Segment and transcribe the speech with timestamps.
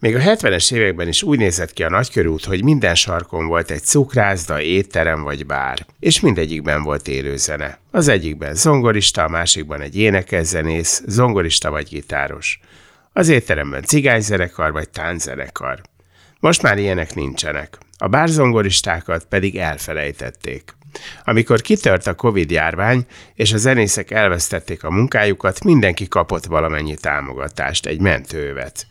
[0.00, 3.82] Még a 70-es években is úgy nézett ki a nagykörút, hogy minden sarkon volt egy
[3.82, 7.78] cukrászda, étterem vagy bár, és mindegyikben volt élőzene.
[7.90, 12.60] Az egyikben zongorista, a másikban egy énekezzenész, zongorista vagy gitáros.
[13.12, 15.80] Az étteremben cigányzenekar vagy tánczenekar.
[16.40, 17.78] Most már ilyenek nincsenek.
[17.98, 20.76] A bárzongoristákat pedig elfelejtették.
[21.24, 28.00] Amikor kitört a Covid-járvány, és a zenészek elvesztették a munkájukat, mindenki kapott valamennyi támogatást, egy
[28.00, 28.86] mentővet.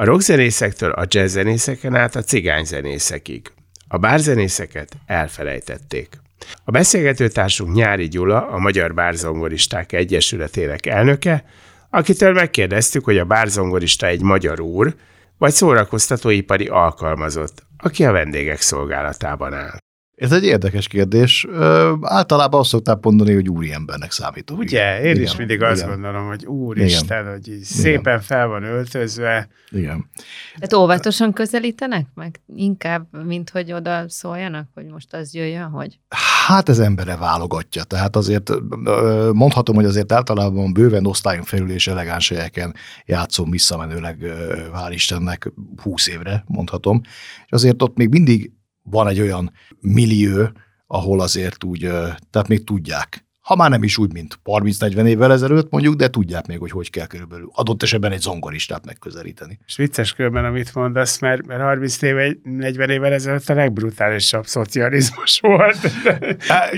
[0.00, 3.52] A rockzenészektől a jazzzenészeken át a cigányzenészekig.
[3.88, 6.08] A bárzenészeket elfelejtették.
[6.64, 11.44] A beszélgetőtársunk Nyári Gyula, a Magyar Bárzongoristák Egyesületének elnöke,
[11.90, 14.94] akitől megkérdeztük, hogy a bárzongorista egy magyar úr,
[15.38, 19.78] vagy szórakoztatóipari alkalmazott, aki a vendégek szolgálatában áll.
[20.18, 21.46] Ez egy érdekes kérdés.
[21.50, 24.58] Ö, általában azt szokták mondani, hogy úriembernek számítok.
[24.58, 25.90] Ugye, én igen, is mindig azt igen.
[25.90, 27.32] gondolom, hogy úristen, igen.
[27.32, 29.48] hogy így szépen fel van öltözve.
[29.70, 30.10] Igen.
[30.54, 32.40] Tehát óvatosan közelítenek meg?
[32.54, 35.98] Inkább, mint hogy oda szóljanak, hogy most az jöjjön, hogy?
[36.46, 37.82] Hát ez embere válogatja.
[37.82, 38.50] Tehát azért
[39.32, 42.74] mondhatom, hogy azért általában bőven osztályon felül és elegáns helyeken
[43.06, 44.18] játszom visszamenőleg,
[44.74, 47.00] hál' Istennek, húsz évre mondhatom.
[47.44, 48.52] És azért ott még mindig
[48.90, 50.48] van egy olyan millió,
[50.86, 51.80] ahol azért úgy,
[52.30, 53.27] tehát még tudják.
[53.48, 56.90] Ha már nem is úgy, mint 30-40 évvel ezelőtt mondjuk, de tudják még, hogy hogy
[56.90, 59.58] kell körülbelül adott esetben egy zongoristát megközelíteni.
[59.66, 65.40] És vicces körben, amit mondasz, mert, mert 30 éve, 40 évvel ezelőtt a legbrutálisabb szocializmus
[65.40, 65.76] volt.
[66.48, 66.68] Há,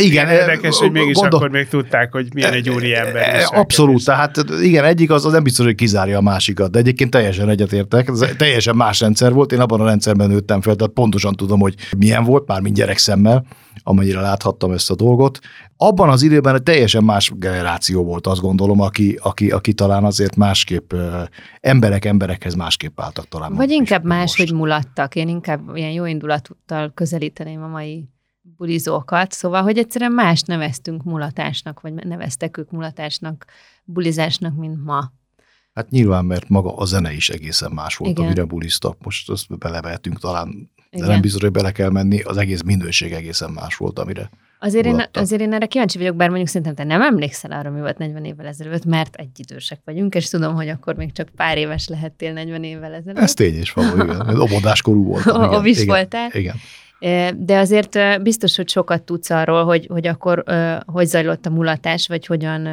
[0.00, 0.28] igen.
[0.28, 3.44] Érdekes, hogy mégis gondol, akkor még tudták, hogy milyen egy úri ember.
[3.46, 7.48] Abszolút, tehát igen, egyik az, az nem biztos, hogy kizárja a másikat, de egyébként teljesen
[7.48, 8.08] egyetértek.
[8.08, 11.74] Ez teljesen más rendszer volt, én abban a rendszerben nőttem fel, tehát pontosan tudom, hogy
[11.96, 13.46] milyen volt, már mind gyerekszemmel,
[13.82, 15.38] amennyire láthattam ezt a dolgot.
[15.76, 20.36] Abban az időben egy teljesen más generáció volt, azt gondolom, aki, aki, aki talán azért
[20.36, 20.92] másképp,
[21.60, 23.54] emberek emberekhez másképp álltak talán.
[23.54, 25.14] Vagy inkább más, hogy mulattak.
[25.14, 28.08] Én inkább ilyen jó indulattal közelíteném a mai
[28.56, 33.44] bulizókat, szóval, hogy egyszerűen más neveztünk mulatásnak, vagy neveztek ők mulatásnak,
[33.84, 35.12] bulizásnak, mint ma.
[35.78, 38.24] Hát nyilván, mert maga a zene is egészen más volt, Igen.
[38.24, 38.96] amire buliztak.
[39.04, 41.08] Most azt belevehetünk talán, de Igen.
[41.08, 44.30] nem biztos, hogy bele kell menni, az egész minőség egészen más volt, amire
[44.60, 47.80] Azért én, azért én erre kíváncsi vagyok, bár mondjuk szerintem te nem emlékszel arra, mi
[47.80, 51.58] volt 40 évvel ezelőtt, mert egy idősek vagyunk, és tudom, hogy akkor még csak pár
[51.58, 53.22] éves lehettél 40 évvel ezelőtt.
[53.22, 54.40] Ez tény is való, igen.
[54.40, 55.64] Obodáskorú voltam.
[55.64, 56.30] Igen, voltál.
[56.32, 56.56] Igen.
[57.36, 60.44] De azért biztos, hogy sokat tudsz arról, hogy, hogy akkor
[60.86, 62.68] hogy zajlott a mulatás, vagy hogyan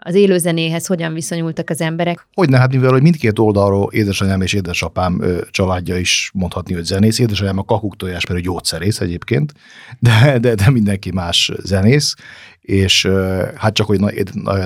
[0.00, 2.26] az élőzenéhez hogyan viszonyultak az emberek?
[2.34, 7.18] Hogyne, hát mivel hogy mindkét oldalról édesanyám és édesapám családja is mondhatni, hogy zenész.
[7.18, 9.52] Édesanyám a kakuktojás, mert gyógyszerész egyébként,
[9.98, 12.14] de, de, de mindenki más zenész,
[12.60, 13.08] és
[13.54, 14.00] hát csak, hogy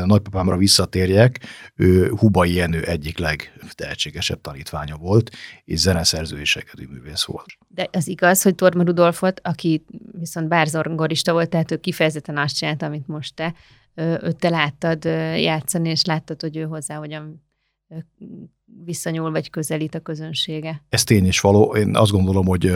[0.05, 1.41] nagypapámra visszatérjek,
[1.77, 5.31] ő Hubai Jenő egyik legtehetségesebb tanítványa volt,
[5.65, 6.59] és zeneszerző és
[6.91, 7.47] művész volt.
[7.69, 9.85] De az igaz, hogy Torma Rudolfot, aki
[10.19, 13.55] viszont bárzorgorista volt, tehát ő kifejezetten azt csinálta, amit most te,
[14.39, 15.05] te láttad
[15.39, 17.43] játszani, és láttad, hogy ő hozzá hogyan
[18.85, 20.85] visszanyúl, vagy közelít a közönsége.
[20.89, 21.77] Ez tény is való.
[21.77, 22.73] Én azt gondolom, hogy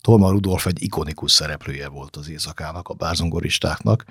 [0.00, 4.04] Tolma Rudolf egy ikonikus szereplője volt az éjszakának, a bárzongoristáknak,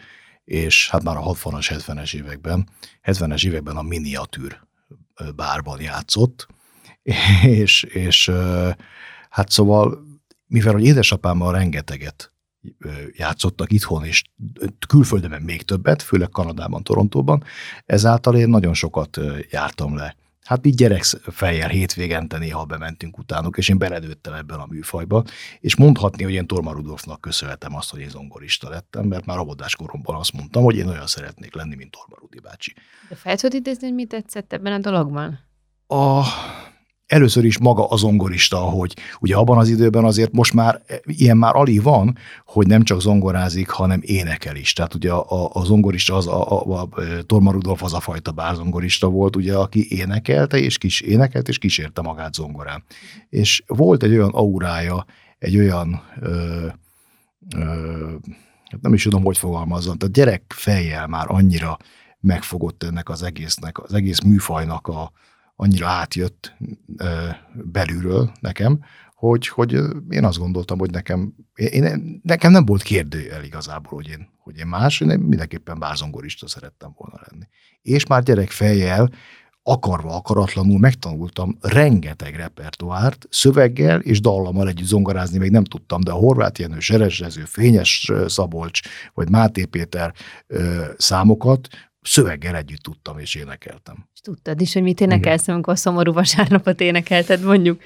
[0.44, 2.69] és hát már a 60-as, 70-es években,
[3.03, 4.59] 70-es években a miniatűr
[5.36, 6.47] bárban játszott,
[7.44, 8.31] és, és
[9.30, 10.06] hát szóval,
[10.47, 12.31] mivel hogy édesapámmal rengeteget
[13.12, 14.24] játszottak itthon, és
[14.88, 17.44] külföldön még többet, főleg Kanadában, Torontóban,
[17.86, 19.20] ezáltal én nagyon sokat
[19.50, 20.16] jártam le.
[20.48, 25.24] Hát így gyerek fejjel hétvégente néha bementünk utánuk, és én beledőttem ebben a műfajba,
[25.60, 29.75] és mondhatni, hogy én Torma Rudolfnak köszönhetem azt, hogy én zongorista lettem, mert már robodás
[29.75, 32.74] koromban azt mondtam, hogy én olyan szeretnék lenni, mint Torma Rudi bácsi.
[33.10, 35.40] De fel tudod idézni, hogy mit tetszett ebben a dologban?
[35.88, 36.24] A,
[37.07, 41.56] először is maga a zongorista, hogy ugye abban az időben azért most már ilyen már
[41.56, 44.74] alig van, hogy nem csak zongorázik, hanem énekel is.
[44.74, 46.89] Tehát ugye a, a, zongorista, az a, a, a
[47.25, 52.01] Torma Rudolf az a fajta bárzongorista volt, ugye, aki énekelte, és kis énekelt, és kísérte
[52.01, 52.83] magát zongorán.
[53.30, 55.06] És volt egy olyan aurája,
[55.39, 56.65] egy olyan ö,
[57.56, 58.10] ö,
[58.71, 61.77] hát nem is tudom, hogy fogalmazzon, tehát gyerek fejjel már annyira
[62.19, 65.12] megfogott ennek az egésznek, az egész műfajnak a,
[65.59, 66.56] annyira átjött
[67.54, 68.80] belülről nekem,
[69.15, 69.74] hogy, hogy
[70.09, 74.68] én azt gondoltam, hogy nekem, én, nekem nem volt kérdőjel igazából, hogy én, hogy én
[74.68, 77.45] más, én mindenképpen bárzongorista szerettem volna lenni.
[77.81, 79.09] És már gyerek fejjel
[79.63, 86.15] akarva, akaratlanul megtanultam rengeteg repertoárt, szöveggel és dallammal együtt zongorázni még nem tudtam, de a
[86.15, 88.80] Horváth Jenő, Seresrező, Fényes Szabolcs
[89.13, 90.13] vagy Máté Péter
[90.48, 91.68] ö, számokat
[92.07, 93.95] szöveggel együtt tudtam és énekeltem.
[94.13, 97.86] És tudtad is, hogy mit énekelsz, amikor a szomorú vasárnapot énekelted, mondjuk?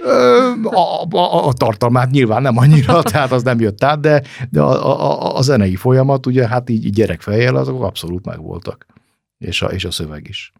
[0.63, 4.99] A, a, a tartalmát nyilván nem annyira, tehát az nem jött át, de, de a,
[4.99, 8.85] a, a zenei folyamat, ugye hát így gyerekfejjel azok abszolút megvoltak,
[9.37, 10.53] és a, és a szöveg is.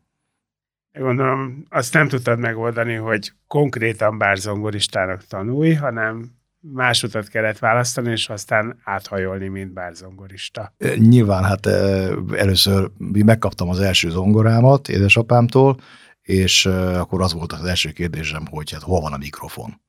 [0.93, 8.29] Gondolom, azt nem tudtad megoldani, hogy konkrétan bárzongoristának tanulj, hanem más utat kellett választani, és
[8.29, 10.73] aztán áthajolni, mint bárzongorista.
[10.95, 11.65] Nyilván, hát
[12.35, 15.77] először megkaptam az első zongorámat édesapámtól,
[16.21, 19.81] és akkor az volt az első kérdésem, hogy hát hol van a mikrofon.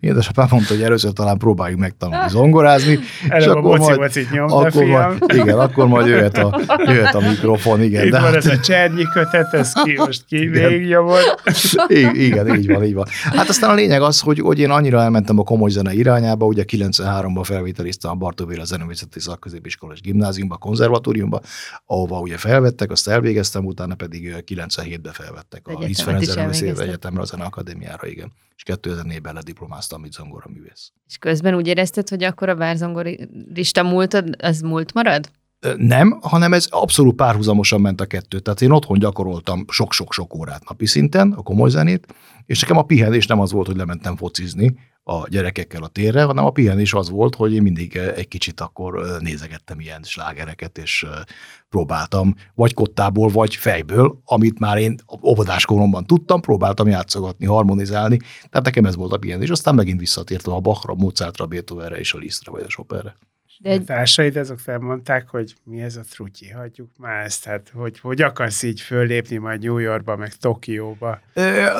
[0.00, 2.98] Édesapám mondta, hogy először talán próbáljuk megtanulni zongorázni.
[3.28, 4.84] Előbb és akkor a majd, nyomta, akkor.
[4.84, 7.82] Majd, igen, akkor majd jöhet a, jöhet a mikrofon.
[7.82, 11.40] Igen, Itt de van hát, ez a csernyi kötet, ez ki most ki végignyomod.
[12.12, 13.06] igen, így van, így van.
[13.22, 16.64] Hát aztán a lényeg az, hogy, hogy én annyira elmentem a komoly zene irányába, ugye
[16.66, 21.40] 93-ban felvételiztem a Bartóvéra Zeneművészeti Szakközépiskola és Gimnáziumba, konzervatóriumba,
[21.86, 27.24] ahova ugye felvettek, azt elvégeztem, utána pedig 97-ben felvettek a Liszt Ferenc Egyetemre, a
[27.64, 28.32] akadémiára, igen.
[28.56, 30.92] És 2004-ben lediplomáztam, mint zongora művész.
[31.06, 35.30] És közben úgy érezted, hogy akkor a bárzongorista múltad, az múlt marad?
[35.76, 38.38] Nem, hanem ez abszolút párhuzamosan ment a kettő.
[38.38, 42.14] Tehát én otthon gyakoroltam sok-sok-sok órát napi szinten, a komoly zenét,
[42.46, 46.44] és nekem a pihenés nem az volt, hogy lementem focizni, a gyerekekkel a térre, hanem
[46.44, 50.78] a pihenés az volt, hogy én mindig eh, egy kicsit akkor eh, nézegettem ilyen slágereket,
[50.78, 51.20] és eh,
[51.68, 58.16] próbáltam vagy kottából, vagy fejből, amit már én óvodáskoromban tudtam, próbáltam játszogatni, harmonizálni,
[58.50, 59.50] tehát nekem ez volt a pihenés.
[59.50, 63.16] Aztán megint visszatértem a Bachra, Mozartra, Beethovenre és a Lisztre vagy a Chopinre.
[63.64, 63.80] De egy...
[63.80, 68.22] A társaid azok felmondták, hogy mi ez a trutyi, hagyjuk már ezt, tehát hogy, hogy
[68.22, 71.20] akarsz így föllépni majd New Yorkba, meg Tokióba?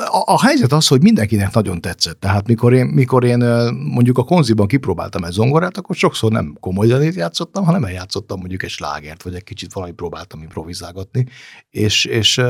[0.06, 2.20] A, a helyzet az, hogy mindenkinek nagyon tetszett.
[2.20, 3.38] Tehát mikor én, mikor én
[3.72, 8.62] mondjuk a konziban kipróbáltam egy zongorát, akkor sokszor nem komoly zenét játszottam, hanem eljátszottam mondjuk
[8.62, 11.26] egy slágert, vagy egy kicsit valami próbáltam improvizálgatni.
[11.70, 12.40] És, és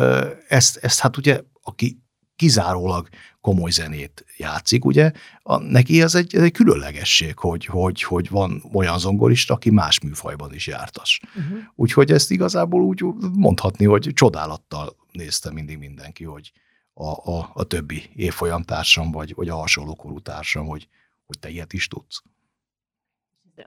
[0.49, 2.03] ezt, ezt hát ugye, aki
[2.37, 3.09] kizárólag
[3.45, 5.13] komoly zenét játszik, ugye,
[5.43, 10.01] a, neki ez egy, ez egy különlegesség, hogy, hogy, hogy van olyan zongorista, aki más
[10.01, 11.21] műfajban is jártas.
[11.37, 11.59] Uh-huh.
[11.75, 16.53] Úgyhogy ezt igazából úgy mondhatni, hogy csodálattal nézte mindig mindenki, hogy
[16.95, 20.89] a, a, a többi évfolyamtársam, vagy, vagy a hasonló korú társam, hogy,
[21.27, 22.23] hogy te ilyet is tudsz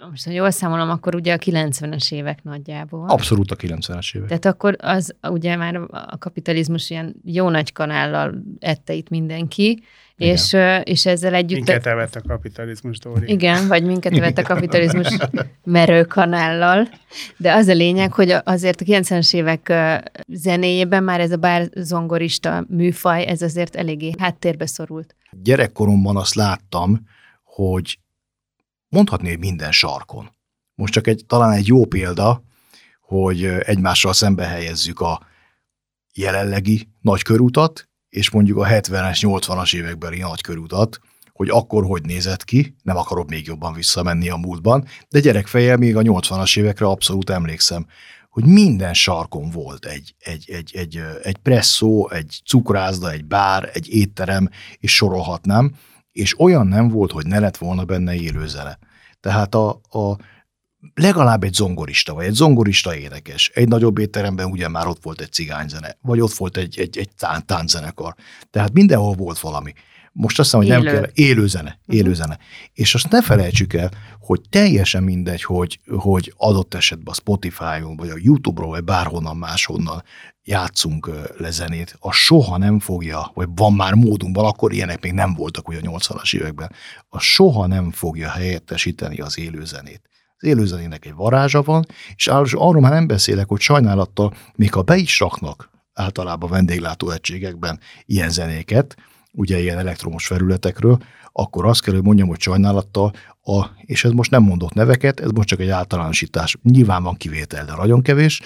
[0.09, 3.09] most ha jól számolom, akkor ugye a 90-es évek nagyjából.
[3.09, 4.27] Abszolút a 90-es évek.
[4.27, 9.83] Tehát akkor az ugye már a kapitalizmus ilyen jó nagy kanállal ette itt mindenki,
[10.15, 11.57] és, és ezzel együtt...
[11.57, 13.31] Minket evett a kapitalizmus, Dóri.
[13.31, 15.17] Igen, vagy minket evett a kapitalizmus
[15.63, 16.87] merőkanállal,
[17.37, 19.73] de az a lényeg, hogy azért a 90-es évek
[20.27, 25.15] zenéjében már ez a bár zongorista műfaj, ez azért eléggé háttérbe szorult.
[25.43, 26.99] Gyerekkoromban azt láttam,
[27.43, 27.99] hogy
[28.89, 30.31] mondhatni, hogy minden sarkon.
[30.75, 32.43] Most csak egy, talán egy jó példa,
[33.01, 35.21] hogy egymással szembe helyezzük a
[36.13, 40.99] jelenlegi nagykörutat, és mondjuk a 70-es, 80-as évekbeli nagykörutat,
[41.33, 45.95] hogy akkor hogy nézett ki, nem akarok még jobban visszamenni a múltban, de gyerekfejjel még
[45.95, 47.85] a 80-as évekre abszolút emlékszem,
[48.29, 53.89] hogy minden sarkon volt egy, egy, egy, egy, egy presszó, egy cukrászda, egy bár, egy
[53.89, 55.75] étterem, és sorolhatnám,
[56.17, 58.79] és olyan nem volt, hogy ne lett volna benne élőzene.
[59.19, 60.17] Tehát a, a
[60.93, 63.51] legalább egy zongorista, vagy egy zongorista énekes.
[63.53, 67.09] Egy nagyobb étteremben ugye már ott volt egy cigányzene, vagy ott volt egy, egy, egy
[67.17, 68.15] tán, tánczenekar.
[68.49, 69.73] Tehát mindenhol volt valami.
[70.19, 70.93] Most azt mondom, hogy Élő.
[70.93, 72.33] nem kell, élőzene, élőzene.
[72.33, 72.49] Uh-huh.
[72.73, 78.09] És azt ne felejtsük el, hogy teljesen mindegy, hogy, hogy adott esetben a Spotify-on, vagy
[78.09, 80.03] a YouTube-ról, vagy bárhonnan máshonnan
[80.43, 85.33] játszunk le zenét, az soha nem fogja, vagy van már módunkban, akkor ilyenek még nem
[85.33, 86.71] voltak ugye a 80-as években,
[87.09, 90.01] az soha nem fogja helyettesíteni az élőzenét.
[90.37, 94.95] Az élőzenének egy varázsa van, és arról már nem beszélek, hogy sajnálattal, még ha be
[94.95, 98.95] is raknak általában vendéglátó egységekben ilyen zenéket,
[99.37, 100.97] ugye ilyen elektromos felületekről,
[101.31, 103.11] akkor azt kell, hogy mondjam, hogy sajnálattal,
[103.43, 107.65] a, és ez most nem mondott neveket, ez most csak egy általánosítás, nyilván van kivétel,
[107.65, 108.41] de nagyon kevés,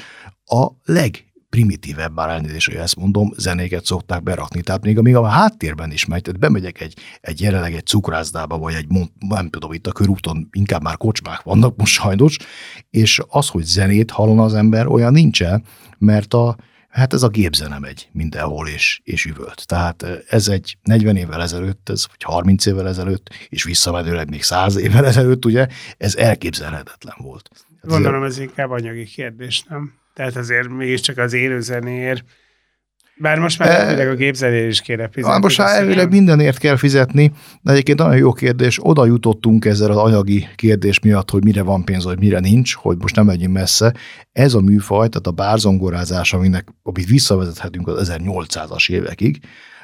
[0.46, 4.62] a leg primitívebb, bár elnézést, hogy ezt mondom, zenéket szokták berakni.
[4.62, 8.74] Tehát még amíg a háttérben is megy, tehát bemegyek egy, egy jelenleg egy cukrászdába, vagy
[8.74, 8.88] egy,
[9.20, 12.38] nem tudom, itt a körúton inkább már kocsmák vannak most sajnos,
[12.90, 15.64] és az, hogy zenét hallon az ember, olyan nincsen,
[15.98, 16.56] mert a,
[16.92, 19.68] Hát ez a gépzene megy mindenhol és, és üvölt.
[19.68, 24.76] Tehát ez egy 40 évvel ezelőtt, ez, vagy 30 évvel ezelőtt, és visszamenőleg még 100
[24.76, 25.68] évvel ezelőtt, ugye,
[25.98, 27.50] ez elképzelhetetlen volt.
[27.54, 29.94] Hát Gondolom ez inkább anyagi kérdés, nem?
[30.14, 32.24] Tehát azért mégiscsak az élőzenéért
[33.18, 35.40] bár most már elvileg a gépzenér is kéne fizetni.
[35.40, 39.98] Most már elvileg mindenért kell fizetni, de egyébként nagyon jó kérdés, oda jutottunk ezzel az
[39.98, 43.94] anyagi kérdés miatt, hogy mire van pénz, vagy mire nincs, hogy most nem megyünk messze.
[44.32, 49.40] Ez a műfaj, tehát a bárzongorázás, aminek, amit visszavezethetünk az 1800-as évekig,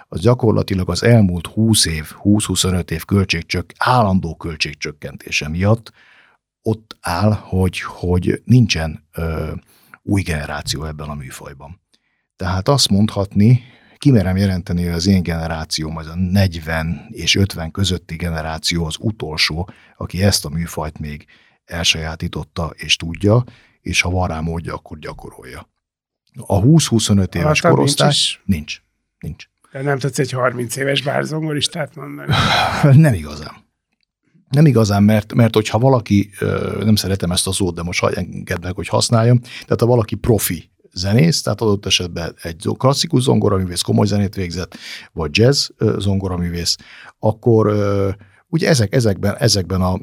[0.08, 5.92] az gyakorlatilag az elmúlt 20 év, 20-25 év költségcsök, állandó költségcsökkentése miatt
[6.62, 9.52] ott áll, hogy, hogy nincsen ö,
[10.04, 11.80] új generáció ebben a műfajban.
[12.38, 13.64] Tehát azt mondhatni,
[13.98, 19.70] kimerem jelenteni, hogy az én generációm, az a 40 és 50 közötti generáció az utolsó,
[19.98, 21.26] aki ezt a műfajt még
[21.66, 23.44] elsajátította és tudja,
[23.82, 25.70] és ha van rá módja, akkor gyakorolja.
[26.46, 28.80] A 20-25 éves hát, korosztály nincs, nincs.
[29.20, 29.46] nincs.
[29.72, 32.34] De nem tudsz egy 30 éves bárzongoristát mondani?
[33.08, 33.66] nem igazán.
[34.50, 36.30] Nem igazán, mert, mert hogyha valaki,
[36.80, 40.72] nem szeretem ezt a szót, de most engedd meg, hogy használjam, tehát ha valaki profi
[40.98, 44.76] zenész, tehát adott esetben egy klasszikus zongoraművész komoly zenét végzett,
[45.14, 46.76] vagy jazz zongoraművész,
[47.20, 47.74] akkor
[48.50, 50.00] ugye ezek, ezekben, ezekben a,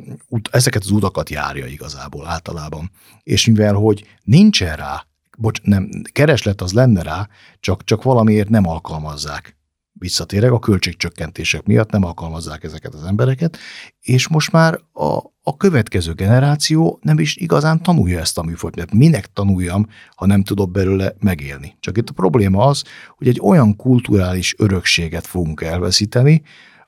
[0.51, 2.91] ezeket az utakat járja igazából általában.
[3.23, 5.07] És mivel, hogy nincsen rá,
[5.39, 7.29] bocs, nem, kereslet az lenne rá,
[7.61, 9.57] csak, csak valamiért nem alkalmazzák
[9.99, 13.59] visszatérek, a költségcsökkentések miatt nem alkalmazzák ezeket az embereket,
[14.01, 18.93] és most már a, a következő generáció nem is igazán tanulja ezt a műfajt, mert
[18.93, 19.87] minek tanuljam,
[20.17, 21.77] ha nem tudok belőle megélni.
[21.81, 22.85] Csak itt a probléma az,
[23.17, 26.43] hogy egy olyan kulturális örökséget fogunk elveszíteni,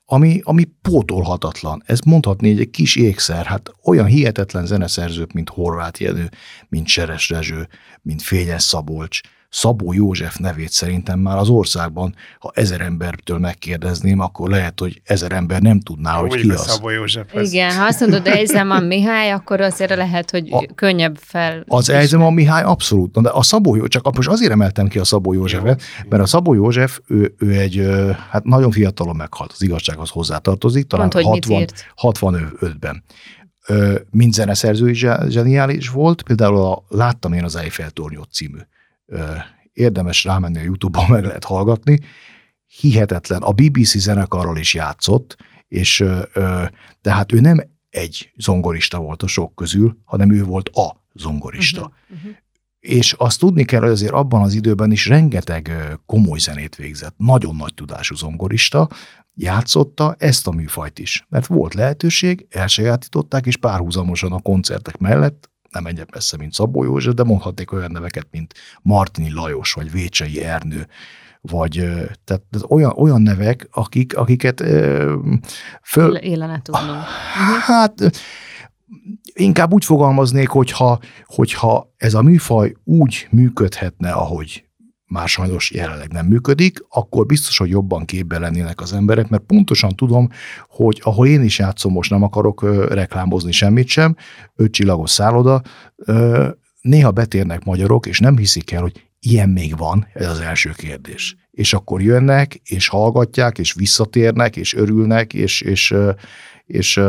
[0.09, 1.83] ami, ami pótolhatatlan.
[1.87, 6.31] Ez mondhatni egy kis ékszer, hát olyan hihetetlen zeneszerzők, mint Horváth Jenő,
[6.69, 7.69] mint Seres Rezső,
[8.03, 14.51] mint Fényes Szabolcs, Szabó József nevét szerintem már az országban, ha ezer embertől megkérdezném, akkor
[14.51, 16.71] lehet, hogy ezer ember nem tudná, hogy ki az.
[16.71, 17.35] Szabó József.
[17.35, 21.65] Igen, ha azt mondod, Ejzeman Mihály, akkor azért lehet, hogy a, könnyebb fel.
[21.67, 25.33] Az Ejzeman Mihály abszolút, de a Szabó József, csak most azért emeltem ki a Szabó
[25.33, 27.87] Józsefet, mert a Szabó József, ő, ő egy,
[28.31, 33.05] hát nagyon fiatalon meghalt, az igazsághoz hozzátartozik, talán Pont, 60, 65-ben
[34.11, 38.59] mint zeneszerző is zseniális volt, például a Láttam én az Eiffel tornyot című
[39.73, 42.01] érdemes rámenni a Youtube-on, meg lehet hallgatni.
[42.67, 43.43] Hihetetlen.
[43.43, 45.37] A BBC zenekarral is játszott,
[45.69, 46.05] és
[47.01, 47.61] tehát ő nem
[47.91, 51.81] egy zongorista volt a sok közül, hanem ő volt a zongorista.
[51.81, 52.37] Uh-huh, uh-huh.
[52.81, 55.71] És azt tudni kell, hogy azért abban az időben is rengeteg
[56.07, 57.15] komoly zenét végzett.
[57.17, 58.89] Nagyon nagy tudású zongorista,
[59.35, 61.27] játszotta ezt a műfajt is.
[61.29, 67.15] Mert volt lehetőség, elsajátították, és párhuzamosan a koncertek mellett nem menjek messze, mint Szabó József,
[67.15, 70.87] de mondhatnék olyan neveket, mint Martini Lajos, vagy Vécsei Ernő,
[71.41, 71.73] vagy
[72.25, 74.61] tehát olyan, olyan nevek, akik, akiket
[75.83, 76.17] föl...
[76.17, 77.03] Élene tudnunk.
[77.67, 77.95] Hát
[79.33, 84.66] inkább úgy fogalmaznék, hogyha, hogyha ez a műfaj úgy működhetne, ahogy
[85.09, 89.91] már sajnos jelenleg nem működik, akkor biztos, hogy jobban képbe lennének az emberek, mert pontosan
[89.91, 90.29] tudom,
[90.69, 94.17] hogy ahol én is játszom, most nem akarok ö, reklámozni semmit sem,
[94.57, 95.63] öt csillagos szálloda,
[95.97, 96.49] ö,
[96.81, 101.37] néha betérnek magyarok, és nem hiszik el, hogy ilyen még van, ez az első kérdés.
[101.51, 105.95] És akkor jönnek, és hallgatják, és visszatérnek, és örülnek, és, és, és,
[106.67, 107.01] és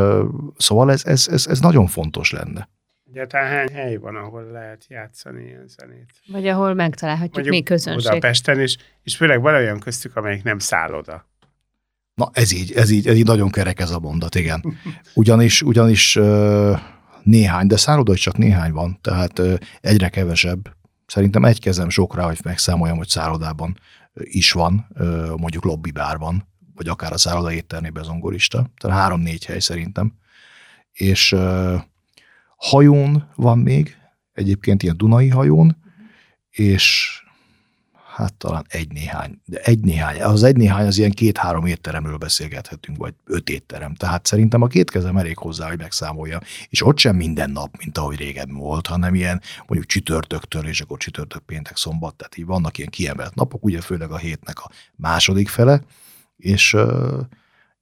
[0.56, 2.68] szóval ez, ez, ez, ez nagyon fontos lenne.
[3.18, 6.10] Egyáltalán hány hely van, ahol lehet játszani ilyen zenét?
[6.26, 8.08] Vagy ahol megtalálhatjuk Mondjuk még közönség.
[8.08, 11.28] Budapesten, és, és főleg van olyan köztük, amelyik nem szálloda.
[12.14, 14.78] Na ez így, ez így, ez így nagyon kerek ez a mondat, igen.
[15.14, 16.18] Ugyanis, ugyanis
[17.22, 19.40] néhány, de szálloda is csak néhány van, tehát
[19.80, 20.76] egyre kevesebb.
[21.06, 23.78] Szerintem egy kezem sokra, hogy megszámoljam, hogy szállodában
[24.14, 24.86] is van,
[25.36, 28.70] mondjuk lobbibárban, vagy akár a szálloda éttermében zongorista.
[28.76, 30.12] Tehát három-négy hely szerintem.
[30.92, 31.36] És
[32.58, 33.96] hajón van még,
[34.32, 35.76] egyébként ilyen Dunai hajón,
[36.50, 37.12] és
[38.14, 43.94] hát talán egy-néhány, de egy-néhány, az egy-néhány az ilyen két-három étteremről beszélgethetünk, vagy öt étterem.
[43.94, 46.40] Tehát szerintem a két kezem elég hozzá, hogy megszámolja.
[46.68, 50.98] És ott sem minden nap, mint ahogy régen volt, hanem ilyen mondjuk csütörtöktől, és akkor
[50.98, 55.48] csütörtök, péntek, szombat, tehát így vannak ilyen kiemelt napok, ugye főleg a hétnek a második
[55.48, 55.82] fele,
[56.36, 57.20] és uh,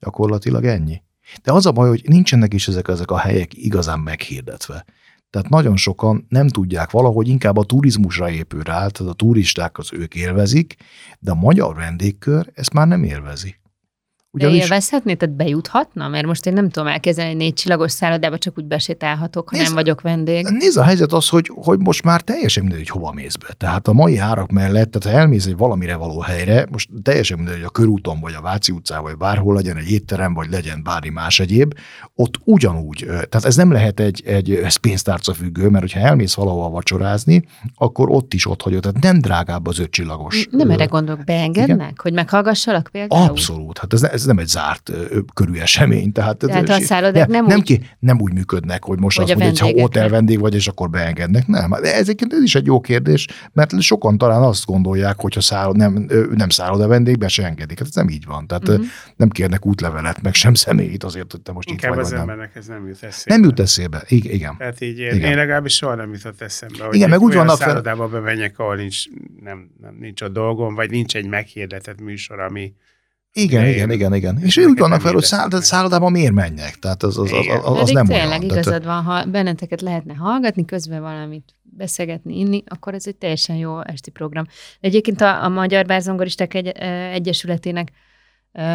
[0.00, 1.02] gyakorlatilag ennyi.
[1.42, 4.84] De az a baj, hogy nincsenek is ezek, ezek a helyek igazán meghirdetve.
[5.30, 9.92] Tehát nagyon sokan nem tudják valahogy, inkább a turizmusra épül rá, tehát a turisták az
[9.92, 10.76] ők élvezik,
[11.18, 13.56] de a magyar vendégkör ezt már nem élvezi.
[14.38, 16.08] De élvezhetné, tehát bejuthatna?
[16.08, 19.66] Mert most én nem tudom elkezdeni egy négy csillagos szállodába, csak úgy besétálhatok, ha nézd,
[19.66, 20.46] nem vagyok vendég.
[20.46, 23.54] Nézd, a helyzet az, hogy, hogy most már teljesen mindegy, hogy hova mész be.
[23.56, 27.54] Tehát a mai árak mellett, tehát ha elmész egy valamire való helyre, most teljesen mindegy,
[27.54, 31.08] hogy a körúton, vagy a Váci utcán, vagy bárhol legyen egy étterem, vagy legyen bármi
[31.08, 31.74] más egyéb,
[32.14, 33.04] ott ugyanúgy.
[33.06, 38.10] Tehát ez nem lehet egy, egy ez pénztárca függő, mert hogyha elmész valahova vacsorázni, akkor
[38.10, 38.80] ott is ott hagyod.
[38.80, 40.48] Tehát nem drágább az ötcsillagos.
[40.50, 41.94] Nem erre gondolok, beengednek, Igen?
[41.96, 43.28] hogy meghallgassalak például?
[43.28, 43.78] Abszolút.
[43.78, 44.92] Hát ez, ez nem egy zárt
[45.34, 46.12] körű esemény.
[46.12, 47.64] Tehát, tehát a szállodák nem, nem, úgy...
[47.64, 50.68] Ki, nem úgy működnek, hogy most hogy azt mondja, hogy ha hotel vendég vagy, és
[50.68, 51.46] akkor beengednek.
[51.46, 55.40] Nem, de ezeket ez is egy jó kérdés, mert sokan talán azt gondolják, hogy ha
[55.40, 57.78] szállod, nem, nem a vendég, be se engedik.
[57.78, 58.46] Hát ez nem így van.
[58.46, 58.84] Tehát uh-huh.
[59.16, 62.04] nem kérnek útlevelet, meg sem személyt azért, hogy te most Inkább itt vagy.
[62.04, 63.36] az embernek ez nem jut eszébe.
[63.36, 64.56] Nem jut eszébe, I- igen.
[64.58, 65.30] Tehát így én, igen.
[65.30, 69.04] én legalábbis soha nem jutott eszembe, hogy igen, meg úgy vannak szállodába bemenjek, ahol nincs,
[69.40, 72.72] nem, nem, nincs a dolgom, vagy nincs egy meghirdetett műsor, ami,
[73.36, 74.38] igen, én, igen, igen, igen.
[74.42, 76.78] És úgy vannak fel, hogy száll, szállodában miért menjek?
[76.78, 78.42] Tehát az, az, az, az, az nem tényleg olyan.
[78.42, 83.84] igazad van, ha benneteket lehetne hallgatni, közben valamit beszélgetni, inni, akkor ez egy teljesen jó
[83.84, 84.46] esti program.
[84.80, 86.66] Egyébként a, a Magyar Bárzongoristák egy,
[87.12, 87.92] Egyesületének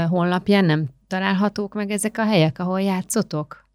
[0.10, 3.70] honlapján nem találhatók meg ezek a helyek, ahol játszotok?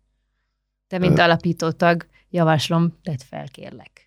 [0.88, 4.05] Te, mint alapító tag, javaslom, tedd fel, kérlek.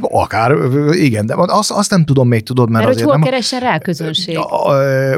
[0.00, 0.56] Akár,
[0.92, 3.30] igen, de azt, azt nem tudom még, tudod, mert, mert azért hogy hol nem...
[3.30, 4.38] keressen rá közönség?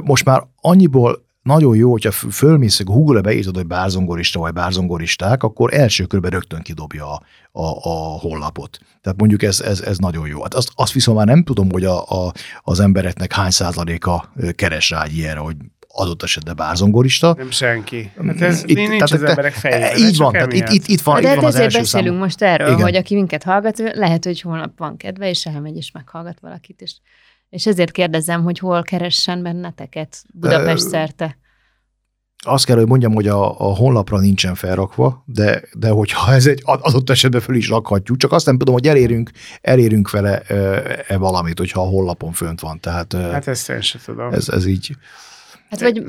[0.03, 6.05] Most már annyiból nagyon jó, hogyha fölmész, Google-e beírtad, hogy bárzongorista vagy bárzongoristák, akkor első
[6.05, 7.21] körben rögtön kidobja a,
[7.53, 8.79] a, a honlapot.
[9.01, 10.43] Tehát mondjuk ez, ez, ez nagyon jó.
[10.43, 12.33] Hát azt, azt viszont már nem tudom, hogy a, a,
[12.63, 15.57] az embereknek hány százaléka keres rá egy ilyenre, hogy
[15.99, 17.35] adott esetben bárzongorista.
[17.37, 18.11] Nem senki.
[18.27, 19.97] Hát ez itt, nincs tehát, az emberek fejében.
[19.97, 22.19] Így van, tehát itt, itt, itt van, De itt van hát ezért az beszélünk számú.
[22.19, 22.83] most erről, Igen.
[22.83, 26.93] hogy aki minket hallgat, lehet, hogy holnap van kedve, és elmegy és meghallgat valakit, és,
[27.51, 31.37] és ezért kérdezem, hogy hol keressen benneteket Budapest szerte.
[32.45, 36.63] Azt kell, hogy mondjam, hogy a, a honlapra nincsen felrakva, de, de hogyha ez egy
[36.65, 41.59] adott esetben föl is rakhatjuk, csak azt nem tudom, hogy elérünk, elérünk vele e, valamit,
[41.59, 42.81] hogyha a honlapon fönt van.
[42.81, 44.33] Tehát, hát ezt én sem tudom.
[44.33, 44.97] Ez, ez így.
[45.71, 46.03] Hát vagy,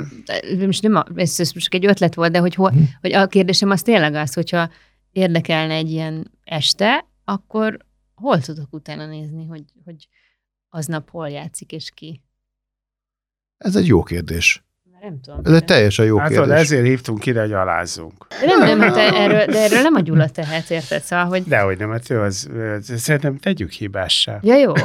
[0.66, 2.80] most nem, a, ez, ez most egy ötlet volt, de hogy, hol, hm.
[3.02, 4.70] hogy a kérdésem az tényleg az, hogyha
[5.12, 7.78] érdekelne egy ilyen este, akkor
[8.16, 10.08] hol tudok utána nézni, hogy, hogy
[10.70, 12.22] aznap hol játszik és ki?
[13.58, 14.64] Ez egy jó kérdés.
[15.02, 15.40] Nem tudom.
[15.44, 16.60] Ez egy teljesen jó hát, kérdés.
[16.60, 18.28] ezért hívtunk ide, hogy alázzunk.
[18.40, 21.02] De nem, nem, hát erről, de erről nem a Gyula tehet, érted?
[21.02, 21.44] Szóval, hogy...
[21.44, 22.50] Dehogy nem, hát ő az,
[22.82, 24.40] szerintem tegyük hibássá.
[24.42, 24.74] Ja, jó.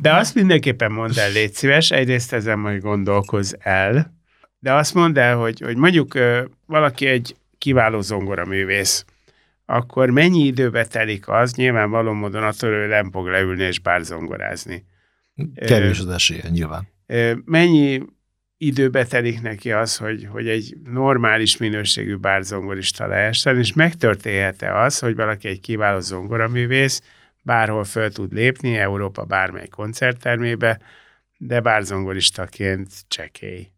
[0.00, 4.16] De azt mindenképpen mondd el, légy szíves, egyrészt ezen majd gondolkozz el,
[4.58, 6.18] de azt mondd el, hogy, hogy mondjuk
[6.66, 9.04] valaki egy kiváló zongoraművész,
[9.66, 14.84] akkor mennyi időbe telik az, nyilvánvaló módon attól, hogy nem fog leülni és bár zongorázni.
[15.54, 16.88] Kevés az esélye, nyilván.
[17.44, 18.02] Mennyi
[18.56, 25.14] időbe telik neki az, hogy, hogy egy normális minőségű bárzongorista lehessen, és megtörténhet-e az, hogy
[25.14, 27.02] valaki egy kiváló zongoraművész,
[27.48, 30.80] bárhol föl tud lépni, Európa bármely koncerttermébe,
[31.38, 33.72] de bárzongoristaként csekély.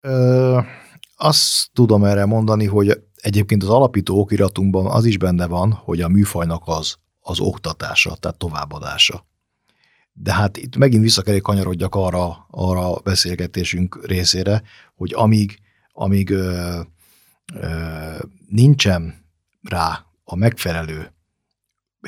[0.00, 0.58] Ö,
[1.16, 6.08] azt tudom erre mondani, hogy egyébként az alapító okiratunkban az is benne van, hogy a
[6.08, 9.26] műfajnak az, az oktatása, tehát továbbadása.
[10.12, 14.62] De hát itt megint vissza kell kanyarodjak arra, arra a beszélgetésünk részére,
[14.94, 15.58] hogy amíg,
[15.92, 16.80] amíg ö,
[17.54, 19.24] ö, nincsen
[19.62, 21.12] rá a megfelelő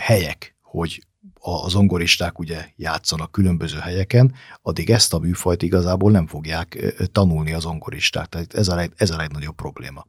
[0.01, 1.07] helyek, hogy
[1.41, 7.59] a zongoristák ugye játszanak különböző helyeken, addig ezt a műfajt igazából nem fogják tanulni a
[7.59, 8.27] zongoristák.
[8.27, 10.07] Tehát ez a, leg, ez a legnagyobb probléma.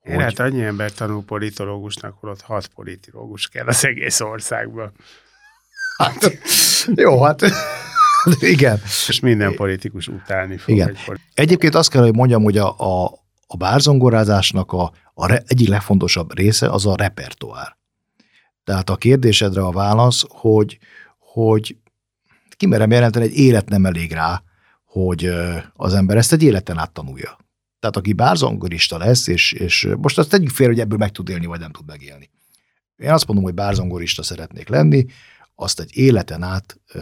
[0.00, 0.22] Hogy...
[0.22, 4.92] Hát annyi ember tanul politológusnak, holott hat politológus kell az egész országban.
[5.98, 6.38] Hát,
[6.94, 7.40] jó, hát
[8.54, 8.80] igen.
[9.08, 10.74] És minden politikus utálni fog.
[10.74, 10.88] Igen.
[10.88, 13.04] Egy Egyébként azt kell, hogy mondjam, hogy a, a,
[13.46, 17.76] a bárzongorázásnak a, a re, egyik legfontosabb része az a repertoár.
[18.64, 20.78] Tehát a kérdésedre a válasz, hogy,
[21.18, 21.76] hogy
[22.56, 24.42] kimerem jelenteni, egy élet nem elég rá,
[24.84, 25.30] hogy
[25.72, 27.38] az ember ezt egy életen át tanulja.
[27.80, 31.46] Tehát aki bárzongorista lesz, és, és most azt tegyük fél, hogy ebből meg tud élni,
[31.46, 32.30] vagy nem tud megélni.
[32.96, 35.04] Én azt mondom, hogy bárzongorista szeretnék lenni,
[35.54, 37.00] azt egy életen át ö,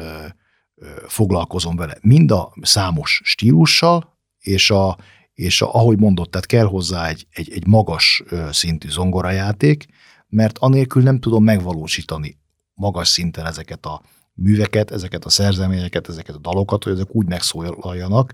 [0.74, 1.98] ö, foglalkozom vele.
[2.00, 4.98] Mind a számos stílussal, és, a,
[5.34, 9.86] és a, ahogy mondott, tehát kell hozzá egy, egy, egy magas szintű zongorajáték,
[10.28, 12.38] mert anélkül nem tudom megvalósítani
[12.74, 14.02] magas szinten ezeket a,
[14.34, 18.32] műveket, ezeket a szerzeményeket, ezeket a dalokat, hogy ezek úgy megszólaljanak,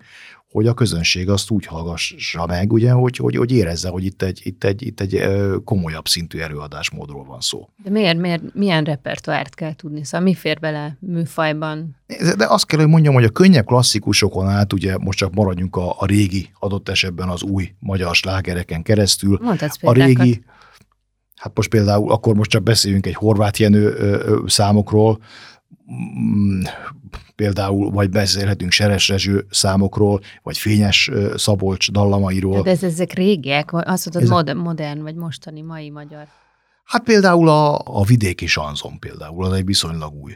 [0.51, 4.41] hogy a közönség azt úgy hallgassa meg, ugye, hogy, hogy, hogy érezze, hogy itt egy,
[4.43, 5.23] itt, egy, itt egy
[5.65, 7.69] komolyabb szintű előadásmódról van szó.
[7.83, 10.05] De miért, miért, milyen repertoárt kell tudni?
[10.05, 11.97] Szóval mi fér bele műfajban?
[12.37, 15.95] De azt kell, hogy mondjam, hogy a könnyebb klasszikusokon át, ugye most csak maradjunk a,
[15.99, 19.41] a régi, adott esetben az új magyar slágereken keresztül.
[19.81, 20.45] a régi,
[21.35, 23.97] hát most például, akkor most csak beszéljünk egy horvát jenő
[24.47, 25.19] számokról,
[27.35, 32.63] például, vagy beszélhetünk Seres Rezső számokról, vagy Fényes Szabolcs dallamairól.
[32.63, 36.27] De ez, ezek régiek, azt mondod, ez modern, modern, vagy mostani, mai magyar.
[36.85, 40.33] Hát például a, a vidéki sanzon például, az egy viszonylag új.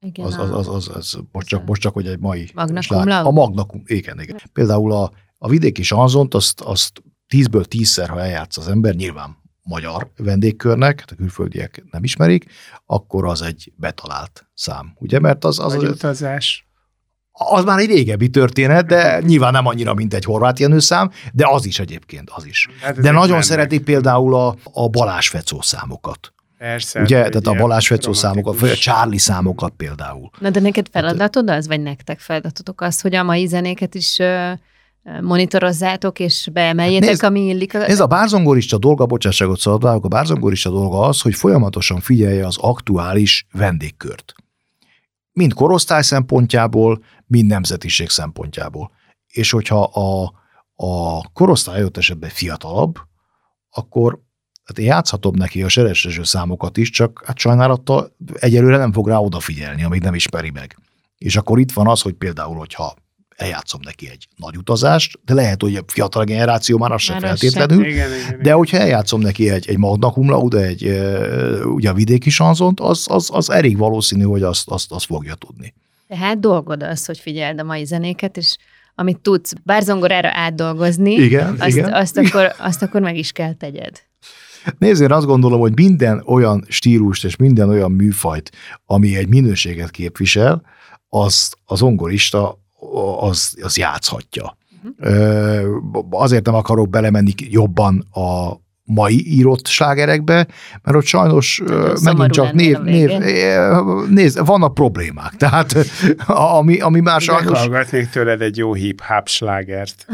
[0.00, 2.50] Igen, az, az, az, az, az most, csak, most csak, hogy egy mai...
[2.54, 2.80] Magna
[3.24, 4.36] A Magna igen, igen.
[4.52, 9.36] Például a, a vidéki sanzont, azt, azt tízből tízszer, ha eljátsz az ember, nyilván
[9.68, 12.46] magyar vendégkörnek, hát a külföldiek nem ismerik,
[12.86, 15.18] akkor az egy betalált szám, ugye?
[15.18, 15.58] Mert az...
[15.58, 16.66] az, az utazás.
[17.32, 21.66] Az már egy régebbi történet, de nyilván nem annyira, mint egy horvát szám, de az
[21.66, 22.68] is egyébként, az is.
[22.80, 26.32] Hát de nagyon szeretik például a, a Balázs Fecó számokat.
[26.58, 27.00] Persze.
[27.00, 30.30] Ugye, tehát a Balázs Fecó számokat, vagy a Charlie számokat például.
[30.38, 34.18] Na de neked feladatod az, vagy nektek feladatotok az, hogy a mai zenéket is
[35.20, 37.74] monitorozzátok, és beemeljétek, Nézd, ami illik.
[37.74, 37.88] A...
[37.88, 43.46] Ez a bárzongorista dolga, bocsásságot szabadválok, a bárzongorista dolga az, hogy folyamatosan figyelje az aktuális
[43.52, 44.34] vendégkört.
[45.32, 48.90] Mind korosztály szempontjából, mind nemzetiség szempontjából.
[49.26, 50.32] És hogyha a,
[50.74, 52.98] a korosztály ott esetben fiatalabb,
[53.70, 54.20] akkor
[54.64, 59.16] hát én játszhatom neki a sereseső számokat is, csak hát sajnálattal egyelőre nem fog rá
[59.16, 60.78] odafigyelni, amíg nem ismeri meg.
[61.18, 62.94] És akkor itt van az, hogy például, hogyha
[63.38, 67.86] eljátszom neki egy nagy utazást, de lehet, hogy a fiatal generáció már az sem feltétlenül,
[67.86, 70.84] igen, igen, de hogyha eljátszom neki egy, egy Magna Cum Laude, egy
[71.64, 75.74] ugye a vidéki sanzont, az, az, az elég valószínű, hogy azt, azt, azt fogja tudni.
[76.08, 78.56] Tehát dolgod az, hogy figyeld a mai zenéket, és
[78.94, 81.92] amit tudsz bárzongorára átdolgozni, igen, azt, igen.
[81.92, 84.02] Azt, akkor, azt akkor meg is kell tegyed.
[84.78, 88.50] Nézd, én azt gondolom, hogy minden olyan stílust és minden olyan műfajt,
[88.86, 90.62] ami egy minőséget képvisel,
[91.08, 92.58] az az ongorista
[93.18, 94.56] az, az játszhatja.
[94.98, 96.06] Uh-huh.
[96.10, 98.56] Azért nem akarok belemenni jobban a
[98.88, 100.46] mai írott slágerekbe,
[100.82, 103.10] mert ott sajnos hát, megint csak név, név,
[104.08, 105.36] nézd, vannak problémák.
[105.44, 105.74] Tehát
[106.26, 107.50] ami, ami már sajnos...
[107.50, 110.06] Meghallgatnék tőled egy jó hip-hop slágert.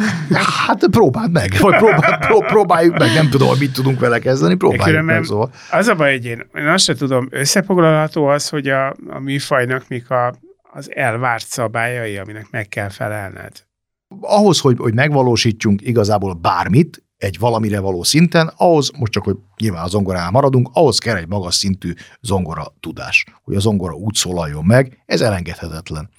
[0.66, 5.05] Hát próbáld meg, vagy próbál, pró, próbáljuk meg, nem tudom, mit tudunk vele kezdeni, próbáljuk
[5.05, 5.24] meg.
[5.24, 5.50] Szóval.
[5.70, 9.85] Az a baj, hogy én, én azt sem tudom, összefoglalható az, hogy a, a műfajnak
[9.88, 10.35] mik a
[10.75, 13.67] az elvárt szabályai, aminek meg kell felelned?
[14.21, 19.85] Ahhoz, hogy, hogy megvalósítsunk igazából bármit, egy valamire való szinten, ahhoz, most csak, hogy nyilván
[19.85, 24.65] a zongoránál maradunk, ahhoz kell egy magas szintű zongora tudás, hogy a zongora úgy szólaljon
[24.65, 26.11] meg, ez elengedhetetlen.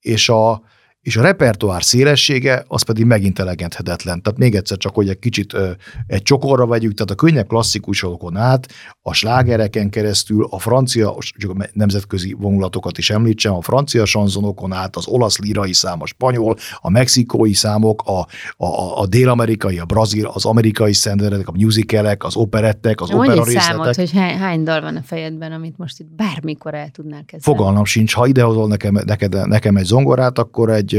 [0.00, 0.62] És a,
[1.08, 4.22] és a repertoár szélessége az pedig megint elegedhetetlen.
[4.22, 5.70] Tehát még egyszer csak, hogy egy kicsit ö,
[6.06, 8.68] egy csokorra vegyük, tehát a könnyebb klasszikusokon át,
[9.02, 14.96] a slágereken keresztül, a francia, csak a nemzetközi vonulatokat is említsem, a francia sanzonokon át,
[14.96, 18.26] az olasz lírai szám, a spanyol, a mexikói számok, a,
[18.64, 23.62] a, a dél-amerikai, a brazil, az amerikai szenderek, a musicalek, az operettek, az opera részletek.
[23.62, 27.56] számot, hogy hány, hány dal van a fejedben, amit most itt bármikor el tudnál kezdeni.
[27.56, 30.97] Fogalmam sincs, ha idehozol nekem, neked, nekem egy zongorát, akkor egy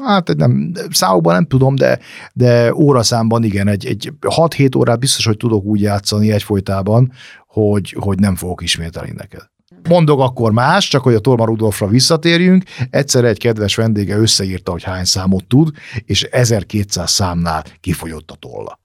[0.00, 1.98] hát nem, számokban nem tudom, de,
[2.32, 7.12] de óraszámban igen, egy, egy 6-7 órát biztos, hogy tudok úgy játszani egyfolytában,
[7.46, 9.42] hogy, hogy nem fogok ismételni neked.
[9.88, 12.64] Mondok akkor más, csak hogy a Torma Rudolfra visszatérjünk.
[12.90, 15.70] Egyszer egy kedves vendége összeírta, hogy hány számot tud,
[16.04, 18.80] és 1200 számnál kifogyott a tolla.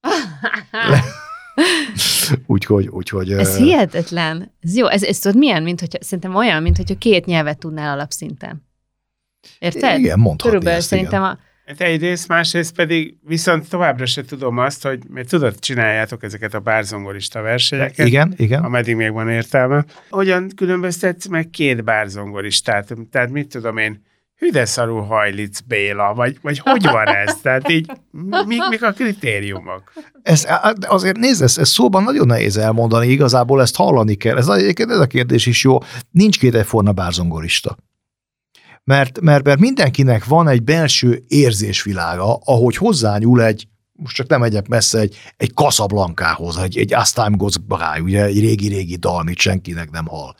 [2.46, 3.32] úgyhogy, úgyhogy...
[3.32, 4.52] Ez hihetetlen.
[4.60, 4.86] Ez jó.
[4.86, 8.67] Ez, ez tudod milyen, mint hogyha, szerintem olyan, mint hogyha két nyelvet tudnál alapszinten.
[9.58, 9.98] Érted?
[9.98, 11.32] Igen, mondhatni Körülbelül ezt, szerintem igen.
[11.32, 16.54] a Hát egyrészt, másrészt pedig viszont továbbra se tudom azt, hogy mert tudod, csináljátok ezeket
[16.54, 18.06] a bárzongorista versenyeket.
[18.06, 18.64] Igen, igen.
[18.64, 19.84] Ameddig még van értelme.
[20.10, 22.94] Hogyan különböztetsz meg két bárzongoristát?
[23.10, 24.02] Tehát mit tudom én,
[24.36, 27.36] hüdeszarú hajlic Béla, vagy, vagy hogy van ez?
[27.42, 27.90] Tehát így,
[28.46, 29.92] mik, mik a kritériumok?
[30.22, 30.48] Ez,
[30.80, 34.36] azért nézd, ez, ez szóban nagyon nehéz elmondani, igazából ezt hallani kell.
[34.36, 35.78] Ez, ez a kérdés is jó.
[36.10, 37.76] Nincs két egyforma bárzongorista
[38.88, 44.68] mert, mert, mert mindenkinek van egy belső érzésvilága, ahogy hozzányúl egy, most csak nem megyek
[44.68, 49.38] messze, egy, egy Casablancahoz, egy, egy As Time Goes By, ugye egy régi-régi dal, amit
[49.38, 50.34] senkinek nem hall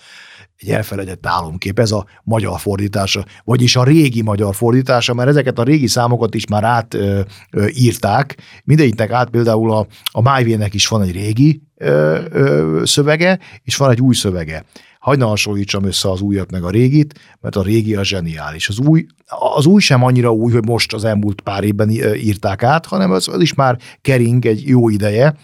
[0.57, 5.63] egy elfeledett álomkép, ez a magyar fordítása, vagyis a régi magyar fordítása, mert ezeket a
[5.63, 11.63] régi számokat is már átírták, mindegyiknek át például a, a MyV-nek is van egy régi
[11.77, 14.65] ö, ö, szövege, és van egy új szövege.
[15.09, 18.69] Hagyd ne hasonlítsam össze az újat meg a régit, mert a régi a zseniális.
[18.69, 19.07] Az új,
[19.55, 23.29] az új sem annyira új, hogy most az elmúlt pár évben írták át, hanem az,
[23.29, 25.37] az is már kering egy jó ideje,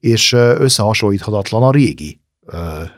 [0.00, 2.20] és összehasonlíthatatlan a régi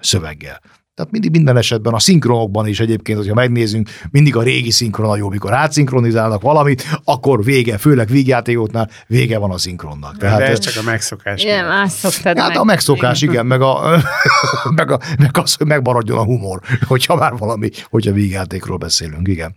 [0.01, 0.61] szöveggel.
[0.97, 5.17] Tehát mindig minden esetben a szinkronokban is egyébként, hogyha megnézünk, mindig a régi szinkron a
[5.17, 10.17] jó, mikor átszinkronizálnak valamit, akkor vége, főleg vígjátékoknál vége van a szinkronnak.
[10.17, 11.43] Tehát, De ez csak a megszokás.
[11.43, 12.59] Igen, más szoktad Hát meg.
[12.59, 14.03] a megszokás, igen, meg, a,
[14.77, 19.55] meg, a, meg az, hogy megmaradjon a humor, hogyha már valami, hogyha vígjátékról beszélünk, igen.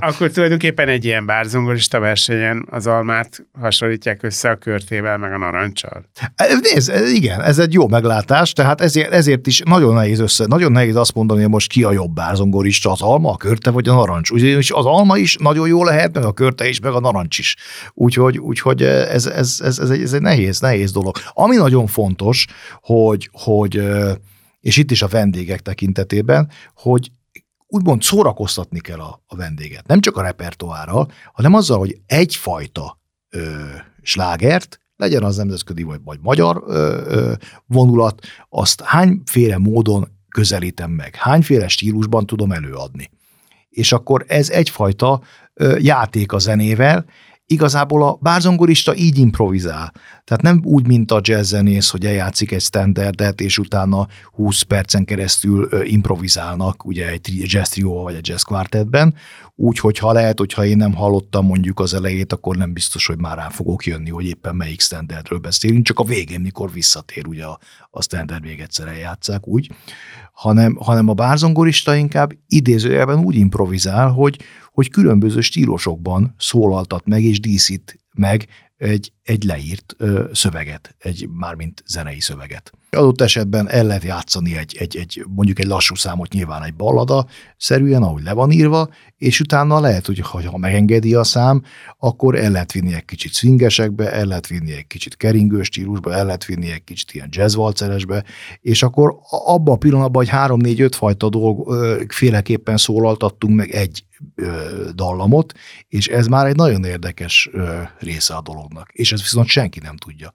[0.00, 6.04] Akkor tulajdonképpen egy ilyen bárzongorista versenyen az almát hasonlítják össze a körtével, meg a narancsal.
[6.60, 10.96] Nézd, igen, ez egy jó meglátás, tehát ezért, ezért is nagyon nehéz össze, nagyon nehéz
[10.96, 14.30] azt mondani, hogy most ki a jobb bárzongorista, az alma, a körte vagy a narancs.
[14.30, 17.56] Ugyanis az alma is nagyon jó lehet, meg a körte is, meg a narancs is.
[17.94, 21.16] Úgyhogy, úgyhogy ez, ez, ez, ez, egy, ez egy nehéz, nehéz dolog.
[21.32, 22.46] Ami nagyon fontos,
[22.80, 23.82] hogy, hogy
[24.60, 27.10] és itt is a vendégek tekintetében, hogy
[27.66, 29.86] úgymond szórakoztatni kell a, a vendéget.
[29.86, 33.64] Nem csak a repertoárral, hanem azzal, hogy egyfajta ö,
[34.02, 37.32] slágert legyen az nemzetközi vagy, vagy magyar ö, ö,
[37.66, 43.10] vonulat, azt hányféle módon közelítem meg, hányféle stílusban tudom előadni.
[43.68, 45.20] És akkor ez egyfajta
[45.54, 47.04] ö, játék a zenével,
[47.46, 49.92] igazából a bárzongorista így improvizál.
[50.24, 55.68] Tehát nem úgy, mint a jazzzenész, hogy eljátszik egy standardet, és utána 20 percen keresztül
[55.84, 59.14] improvizálnak, ugye egy jazz trio vagy egy jazz quartetben,
[59.54, 63.18] úgy, hogy ha lehet, hogyha én nem hallottam mondjuk az elejét, akkor nem biztos, hogy
[63.18, 67.44] már rá fogok jönni, hogy éppen melyik standardről beszélünk, csak a végén, mikor visszatér, ugye
[67.44, 67.58] a,
[67.90, 69.70] a standard még egyszer eljátszák úgy,
[70.36, 74.40] hanem, hanem a bárzongorista inkább idézőjelben úgy improvizál, hogy,
[74.72, 81.82] hogy különböző stílusokban szólaltat meg és díszít meg egy, egy leírt ö, szöveget, egy mármint
[81.86, 82.72] zenei szöveget.
[82.90, 87.26] Adott esetben el lehet játszani egy, egy, egy, mondjuk egy lassú számot, nyilván egy ballada
[87.56, 91.62] szerűen, ahogy le van írva, és utána lehet, hogy ha megengedi a szám,
[91.98, 96.24] akkor el lehet vinni egy kicsit swingesekbe, el lehet vinni egy kicsit keringő stílusba, el
[96.24, 98.24] lehet vinni egy kicsit ilyen jazzvalceresbe,
[98.60, 101.74] és akkor abban a pillanatban, hogy három, négy, öt fajta dolg,
[102.08, 104.05] féleképpen szólaltattunk meg egy ö,
[104.94, 105.52] dallamot,
[105.88, 107.50] és ez már egy nagyon érdekes
[107.98, 110.32] része a dolognak, és ez viszont senki nem tudja.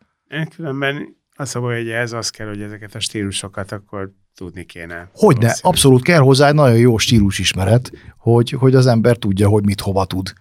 [0.55, 5.09] Különben az a baj, hogy ez az kell, hogy ezeket a stílusokat akkor tudni kéne.
[5.13, 9.81] Hogyne, abszolút kell hozzá egy nagyon jó stílusismeret, hogy, hogy az ember tudja, hogy mit
[9.81, 10.33] hova tud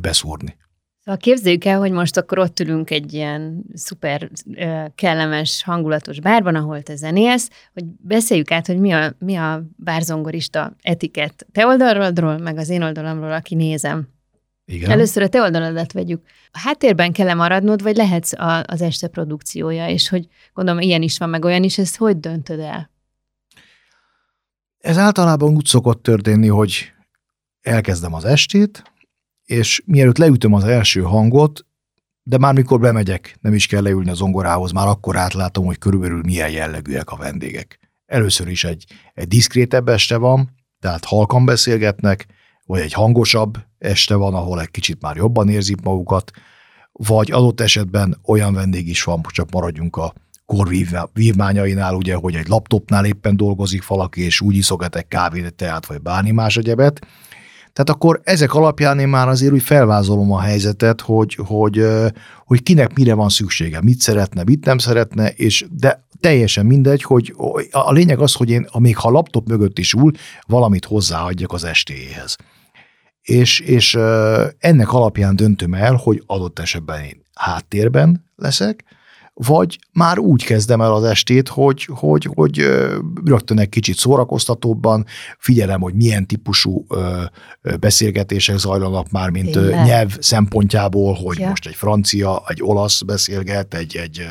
[0.00, 0.56] beszúrni.
[1.04, 4.30] Szóval képzeljük el, hogy most akkor ott ülünk egy ilyen szuper
[4.94, 10.76] kellemes, hangulatos bárban, ahol te zenélsz, hogy beszéljük át, hogy mi a, mi a bárzongorista
[10.82, 14.08] etikett te oldalról, meg az én oldalamról, aki nézem.
[14.64, 14.90] Igen.
[14.90, 16.22] Először a te oldaladat vegyük.
[16.50, 21.18] A háttérben kell maradnod, vagy lehetsz a, az este produkciója, és hogy gondolom, ilyen is
[21.18, 22.90] van, meg olyan is, ezt hogy döntöd el?
[24.78, 26.92] Ez általában úgy szokott történni, hogy
[27.60, 28.91] elkezdem az estét,
[29.44, 31.66] és mielőtt leütöm az első hangot,
[32.22, 36.20] de már mikor bemegyek, nem is kell leülni az zongorához, már akkor átlátom, hogy körülbelül
[36.24, 37.78] milyen jellegűek a vendégek.
[38.06, 40.50] Először is egy, egy diszkrétebb este van,
[40.80, 42.26] tehát halkan beszélgetnek,
[42.66, 46.30] vagy egy hangosabb este van, ahol egy kicsit már jobban érzik magukat,
[46.92, 50.12] vagy adott esetben olyan vendég is van, csak maradjunk a
[50.46, 56.30] korvívmányainál, ugye, hogy egy laptopnál éppen dolgozik valaki, és úgy iszogat kávét, teát, vagy bármi
[56.30, 57.06] más egyebet,
[57.72, 61.86] tehát akkor ezek alapján én már azért úgy felvázolom a helyzetet, hogy, hogy,
[62.46, 67.34] hogy kinek mire van szüksége, mit szeretne, mit nem szeretne, és de teljesen mindegy, hogy
[67.70, 70.10] a lényeg az, hogy én, még ha a laptop mögött is ül,
[70.46, 72.36] valamit hozzáadjak az estéhez.
[73.22, 73.94] És, és
[74.58, 78.84] ennek alapján döntöm el, hogy adott esetben én háttérben leszek,
[79.34, 82.56] vagy már úgy kezdem el az estét, hogy, hogy, hogy
[83.24, 85.06] rögtön egy kicsit szórakoztatóbban
[85.38, 86.86] figyelem, hogy milyen típusú
[87.80, 89.84] beszélgetések zajlanak már, mint Tényleg.
[89.84, 91.48] nyelv szempontjából, hogy ja.
[91.48, 94.28] most egy francia, egy olasz beszélget, egy, egy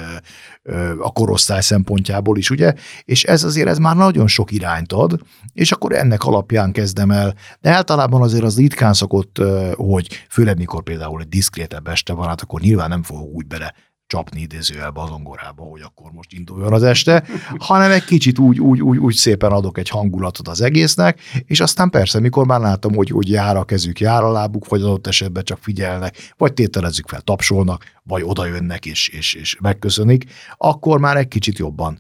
[1.00, 2.74] a korosztály szempontjából is, ugye?
[3.04, 5.20] És ez azért ez már nagyon sok irányt ad,
[5.54, 7.36] és akkor ennek alapján kezdem el.
[7.62, 9.42] De általában azért az ritkán szokott,
[9.76, 13.74] hogy főleg mikor például egy diszkrétebb este van, hát akkor nyilván nem fogok úgy bele
[14.12, 17.24] csapni idézőjelbe a zongorába, hogy akkor most induljon az este,
[17.58, 21.90] hanem egy kicsit úgy, úgy, úgy, úgy szépen adok egy hangulatot az egésznek, és aztán
[21.90, 25.44] persze, mikor már látom, hogy, hogy jár a kezük, jár a lábuk, vagy adott esetben
[25.44, 30.26] csak figyelnek, vagy tételezzük fel, tapsolnak, vagy oda jönnek és, és, és megköszönik,
[30.58, 32.00] akkor már egy kicsit jobban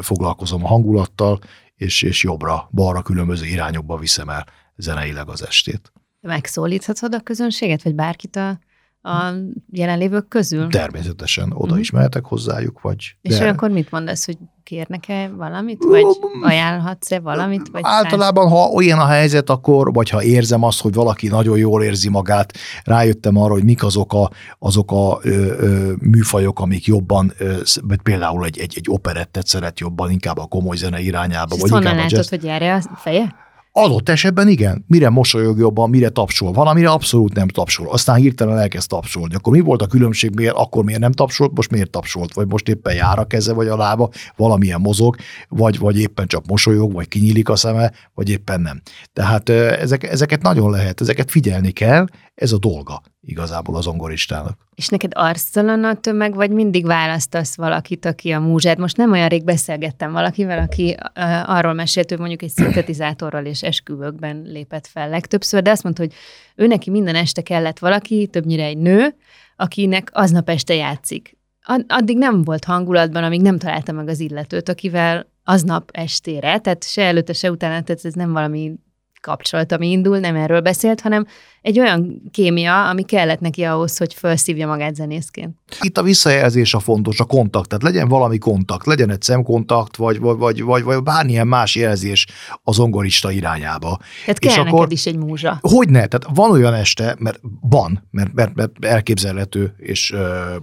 [0.00, 1.38] foglalkozom a hangulattal,
[1.76, 4.46] és, és jobbra, balra különböző irányokba viszem el
[4.76, 5.92] zeneileg az estét.
[6.20, 8.58] Megszólíthatod a közönséget, vagy bárkit a
[9.02, 9.32] a
[9.72, 10.68] jelenlévők közül?
[10.68, 13.16] Természetesen oda is mehetek hozzájuk, vagy...
[13.22, 16.04] És de- akkor mit mondasz, hogy kérnek-e valamit, vagy
[16.42, 17.68] ajánlhatsz-e valamit?
[17.72, 21.82] Vagy Általában, ha olyan a helyzet, akkor, vagy ha érzem azt, hogy valaki nagyon jól
[21.82, 22.52] érzi magát,
[22.84, 27.56] rájöttem arra, hogy mik azok a, azok a ö, ö, műfajok, amik jobban, ö,
[28.02, 31.94] például egy, egy, egy operettet szeret jobban, inkább a komoly zene irányába, És vagy honnan
[31.94, 32.28] látod, jazz.
[32.28, 33.34] hogy erre a feje?
[33.74, 34.84] Adott esetben igen.
[34.86, 36.52] Mire mosolyog jobban, mire tapsol.
[36.52, 37.88] Van, amire abszolút nem tapsol.
[37.90, 39.34] Aztán hirtelen elkezd tapsolni.
[39.34, 42.34] Akkor mi volt a különbség, miért, akkor miért nem tapsolt, most miért tapsolt?
[42.34, 45.16] Vagy most éppen jár a keze, vagy a lába, valamilyen mozog,
[45.48, 48.82] vagy, vagy éppen csak mosolyog, vagy kinyílik a szeme, vagy éppen nem.
[49.12, 54.58] Tehát ezek, ezeket nagyon lehet, ezeket figyelni kell, ez a dolga igazából az zongoristának.
[54.74, 58.78] És neked arctalan a tömeg, vagy mindig választasz valakit, aki a múzsád?
[58.78, 60.96] Most nem olyan rég beszélgettem valakivel, aki
[61.44, 66.12] arról mesélt, hogy mondjuk egy szintetizátorral és esküvőkben lépett fel legtöbbször, de azt mondta, hogy
[66.56, 69.14] ő neki minden este kellett valaki, többnyire egy nő,
[69.56, 71.36] akinek aznap este játszik.
[71.64, 76.84] Ad- Addig nem volt hangulatban, amíg nem találta meg az illetőt, akivel aznap estére, tehát
[76.84, 78.72] se előtte, se utána, tehát ez nem valami
[79.20, 81.26] kapcsolat, ami indul, nem erről beszélt, hanem
[81.62, 85.56] egy olyan kémia, ami kellett neki ahhoz, hogy felszívja magát zenészként.
[85.80, 90.18] Itt a visszajelzés a fontos, a kontakt, tehát legyen valami kontakt, legyen egy szemkontakt, vagy,
[90.18, 92.26] vagy, vagy, vagy, vagy bármilyen más jelzés
[92.62, 93.98] a zongorista irányába.
[94.24, 95.58] Tehát És kell akkor- neked is egy múzsa.
[95.60, 96.06] Hogy ne?
[96.06, 100.14] Tehát van olyan este, mert van, mert, mert, mert elképzelhető, és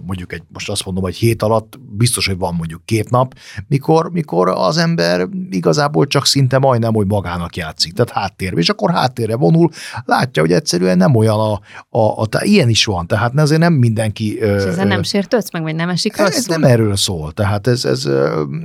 [0.06, 3.34] mondjuk egy, most azt mondom, hogy hét alatt biztos, hogy van mondjuk két nap,
[3.68, 8.90] mikor, mikor az ember igazából csak szinte majdnem, hogy magának játszik, tehát háttérbe, és akkor
[8.90, 9.68] háttérre vonul,
[10.04, 11.52] látja, hogy egyszerűen nem olyan a,
[11.98, 14.34] a, a tehát ilyen is van, tehát azért nem mindenki...
[14.34, 16.56] És ezzel nem sértődsz meg, vagy nem esik ez rosszul?
[16.56, 18.08] nem erről szól, tehát ez, ez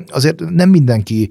[0.08, 1.30] azért nem mindenki,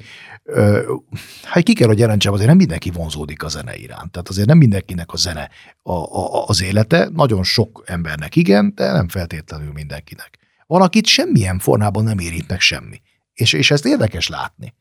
[1.43, 4.11] hát ki kell, hogy jelentsem, azért nem mindenki vonzódik a zene iránt.
[4.11, 5.51] Tehát azért nem mindenkinek a zene
[5.83, 10.39] a, a, az élete, nagyon sok embernek igen, de nem feltétlenül mindenkinek.
[10.67, 13.01] Van, akit semmilyen formában nem érint meg semmi.
[13.33, 14.75] És, és ezt érdekes látni,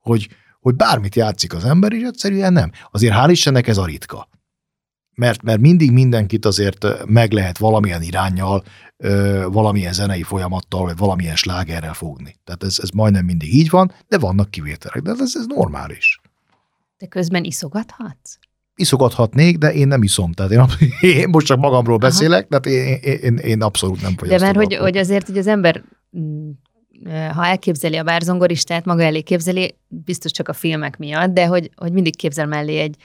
[0.00, 0.28] hogy,
[0.60, 2.70] hogy bármit játszik az ember, és egyszerűen nem.
[2.90, 4.28] Azért hál' Istennek ez a ritka.
[5.14, 8.62] Mert, mert mindig mindenkit azért meg lehet valamilyen irányjal,
[9.46, 12.36] valamilyen zenei folyamattal, vagy valamilyen slágerrel fogni.
[12.44, 16.20] Tehát ez, ez majdnem mindig így van, de vannak kivételek, de ez, ez normális.
[16.96, 18.38] Te közben iszogathatsz?
[18.74, 20.32] Iszogathatnék, de én nem iszom.
[20.32, 20.66] Tehát én,
[21.10, 24.46] én most csak magamról beszélek, tehát én, én, én, abszolút nem De fogyasztom.
[24.46, 25.84] mert hogy, hogy azért, hogy az ember
[26.18, 26.50] mm,
[27.34, 31.92] ha elképzeli a bárzongoristát, maga elé képzeli, biztos csak a filmek miatt, de hogy, hogy
[31.92, 32.96] mindig képzel mellé egy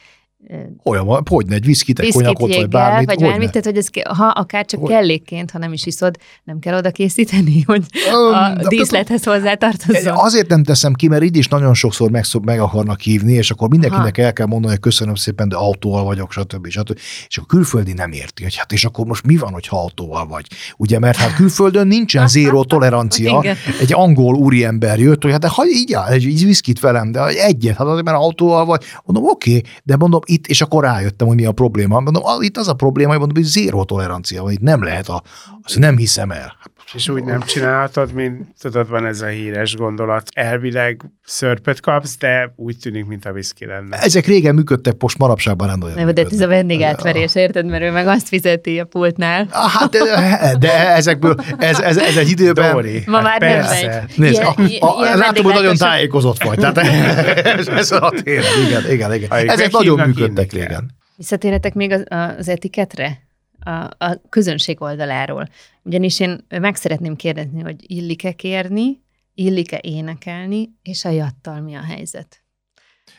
[0.84, 3.06] Olyan hogy egy viszkit, egy konyakot, vagy bármit.
[3.06, 6.60] vagy bármit, tehát hogy ez, ha akár csak Hogy- kellékként, ha nem is iszod, nem
[6.60, 10.14] kell oda készíteni, hogy Öm, a díszlethez hozzátartozzon.
[10.16, 13.70] Azért nem teszem ki, mert így is nagyon sokszor meg, meg akarnak hívni, és akkor
[13.70, 16.68] mindenkinek el kell mondani, hogy köszönöm szépen, de autóval vagyok, stb.
[16.68, 17.00] stb.
[17.28, 20.46] És a külföldi nem érti, hogy hát és akkor most mi van, hogy autóval vagy?
[20.78, 23.44] Ugye, mert hát külföldön nincsen zéró tolerancia.
[23.80, 27.78] Egy angol úriember jött, hogy hát de ha így áll, egy viszkit velem, de egyet,
[27.78, 28.84] hát azért, mert autóval vagy.
[29.06, 32.00] Mondom, oké, de mondom itt, és akkor rájöttem, hogy mi a probléma.
[32.00, 35.10] Mondom, ah, itt az a probléma, hogy mondom, hogy zéró tolerancia van, itt nem lehet
[35.10, 35.24] a,
[35.64, 36.58] azt nem hiszem el.
[36.94, 40.30] És úgy nem csinálhatod, mint tudod, van ez a híres gondolat.
[40.34, 43.98] Elvileg szörpöt kapsz, de úgy tűnik, mint a viszki lenne.
[43.98, 46.48] Ezek régen működtek, most manapságban nem nagyon Nem, de ez a működnek.
[46.58, 47.66] vendégátverés, érted?
[47.66, 49.48] Mert ő meg azt fizeti a pultnál.
[49.52, 52.72] Ah, Hát, de, de ezekből, ez, ez, ez egy időben...
[52.72, 53.88] Dóri, Ma hát már nem persze.
[53.88, 54.18] megy.
[54.18, 56.58] Nézd, Ilyen- a, a, ilyen látom, hogy nagyon tájékozott vagy.
[56.58, 56.78] Tehát
[57.58, 58.46] ez, ez a téren.
[58.68, 59.30] Igen, igen, igen.
[59.50, 60.92] Ezek nagyon működtek régen.
[61.18, 62.04] Visszatérhetek még az,
[62.38, 63.24] az etiketre?
[63.66, 65.50] A, a közönség oldaláról.
[65.84, 71.82] Ugyanis én meg szeretném kérdezni, hogy illik-e kérni, illik-e énekelni, és a jattal mi a
[71.82, 72.44] helyzet?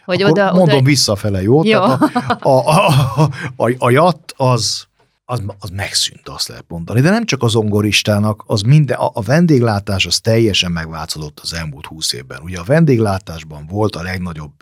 [0.04, 0.84] Hogy Akkor oda, mondom oda...
[0.84, 1.64] visszafele, jó?
[1.64, 1.80] Jó.
[1.80, 4.86] Tehát a, a, a, a, a jatt az,
[5.24, 7.00] az, az megszűnt, azt lehet mondani.
[7.00, 11.86] De nem csak az zongoristának, az minden, a, a vendéglátás az teljesen megváltozott az elmúlt
[11.86, 12.42] húsz évben.
[12.42, 14.52] Ugye a vendéglátásban volt a legnagyobb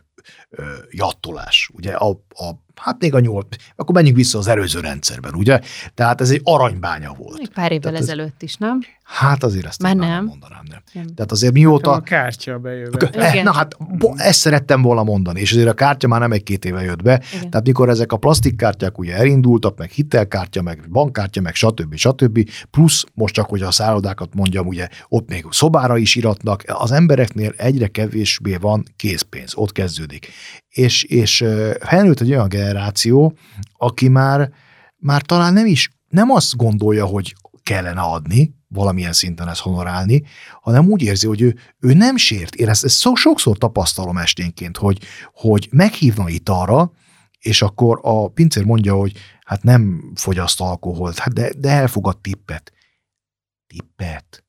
[0.51, 1.70] ö, jattolás.
[1.75, 5.60] Ugye a, a, hát még a nyolc, akkor menjünk vissza az előző rendszerben, ugye?
[5.94, 7.38] Tehát ez egy aranybánya volt.
[7.38, 8.80] Még pár évvel Tehát ez- ezelőtt is, nem?
[9.04, 10.24] Hát azért ezt Már én nem.
[10.24, 10.82] mondanám, nem.
[10.92, 11.14] Nem.
[11.14, 11.90] Tehát azért mióta...
[11.92, 13.08] A kártya bejövő.
[13.42, 16.82] Na hát, bo- ezt szerettem volna mondani, és azért a kártya már nem egy-két éve
[16.82, 17.50] jött be, Igen.
[17.50, 21.94] tehát mikor ezek a plastikkártyák ugye elindultak, meg hitelkártya, meg bankkártya, meg stb.
[21.94, 22.50] stb.
[22.70, 27.52] Plusz most csak, hogy a szállodákat mondjam, ugye ott még szobára is iratnak, az embereknél
[27.56, 30.28] egyre kevésbé van készpénz, ott kezdődik.
[30.68, 31.44] És, és
[31.80, 33.37] felnőtt egy olyan generáció,
[33.77, 34.50] aki már,
[34.96, 40.22] már talán nem is, nem azt gondolja, hogy kellene adni, valamilyen szinten ezt honorálni,
[40.61, 42.55] hanem úgy érzi, hogy ő, ő nem sért.
[42.55, 44.99] Én ezt, ezt sokszor tapasztalom esténként, hogy,
[45.32, 46.93] hogy meghívna itt arra,
[47.38, 49.12] és akkor a pincér mondja, hogy
[49.45, 52.72] hát nem fogyaszt alkoholt, hát de, de elfogad tippet.
[53.66, 54.45] Tippet?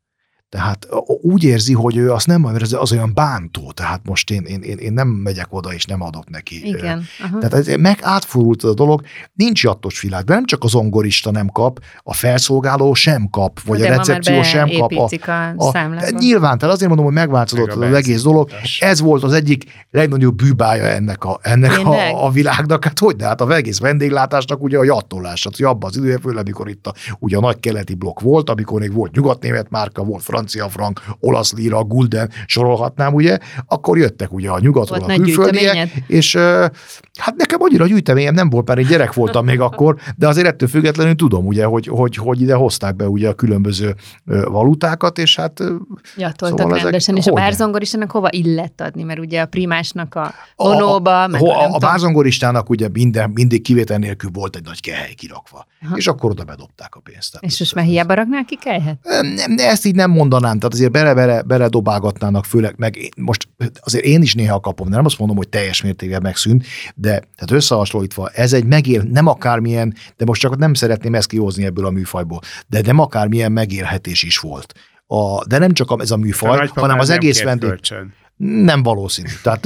[0.56, 0.88] Tehát
[1.22, 4.94] úgy érzi, hogy ő azt nem, mert az olyan bántó, tehát most én, én, én,
[4.94, 6.68] nem megyek oda, és nem adok neki.
[6.68, 7.04] Igen.
[7.24, 7.38] Aha.
[7.38, 9.02] Tehát ez, meg átfordult a dolog,
[9.34, 13.80] nincs jattos világ, de nem csak az ongorista nem kap, a felszolgáló sem kap, vagy
[13.80, 14.92] de a recepció sem kap.
[14.92, 15.08] A,
[15.56, 18.50] a, a nyilván, tehát azért mondom, hogy megváltozott az egész dolog.
[18.80, 22.84] Ez volt az egyik legnagyobb bűbája ennek a, ennek a, a, világnak.
[22.84, 26.46] Hát hogy, de hát a egész vendéglátásnak ugye a jattolás, hogy abban az időben, főleg
[26.46, 30.24] amikor itt a, ugye a nagy keleti blokk volt, amikor még volt nyugatnémet márka, volt
[30.24, 33.38] francia frank, olasz lira, gulden, sorolhatnám, ugye,
[33.68, 36.36] akkor jöttek ugye a nyugatról a külföldiek, és
[37.20, 40.70] hát nekem annyira gyűjteményem nem volt, mert én gyerek voltam még akkor, de azért ettől
[40.70, 43.96] függetlenül tudom, ugye, hogy, hogy, hogy ide hozták be ugye a különböző
[44.46, 45.64] valutákat, és hát...
[46.18, 51.24] Jatoltak szóval rendesen, és a bárzongoristának hova illett adni, mert ugye a primásnak a vonóba,
[51.24, 55.66] a, a, a, a bárzongoristának ugye minden, mindig kivétel nélkül volt egy nagy kehely kirakva,
[55.86, 55.96] Aha.
[55.96, 57.38] és akkor oda bedobták a pénzt.
[57.40, 58.98] És most már hiába raknál ki kelyhet?
[59.56, 63.48] Ezt így nem mondanám, tehát azért bele-bele bele dobálgatnának, főleg meg most
[63.80, 66.66] azért én is néha kapom, de nem azt mondom, hogy teljes mértékben megszűnt,
[66.96, 71.66] de tehát összehasonlítva ez egy megél, nem akármilyen, de most csak nem szeretném ezt kihozni
[71.66, 74.74] ebből a műfajból, de nem akármilyen megélhetés is volt.
[75.08, 77.80] A, de nem csak ez a műfaj, hanem az egész vendég.
[78.36, 79.30] Nem valószínű.
[79.44, 79.66] Tehát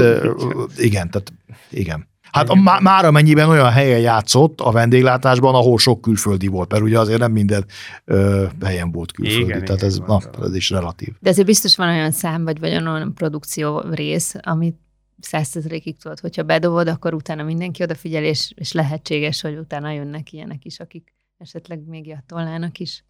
[0.77, 1.33] igen, tehát
[1.69, 2.08] igen.
[2.31, 6.83] Hát a, má, már amennyiben olyan helyen játszott a vendéglátásban, ahol sok külföldi volt, mert
[6.83, 7.65] ugye azért nem minden
[8.05, 11.13] ö, helyen volt külföldi, igen, tehát igen, ez, na, ez is relatív.
[11.19, 14.77] De azért biztos van olyan szám, vagy, vagy olyan produkció rész, amit
[15.19, 20.65] százszerzelékig tudod, hogyha bedobod, akkor utána mindenki odafigyel, és, és lehetséges, hogy utána jönnek ilyenek
[20.65, 23.03] is, akik esetleg még jattolnának is?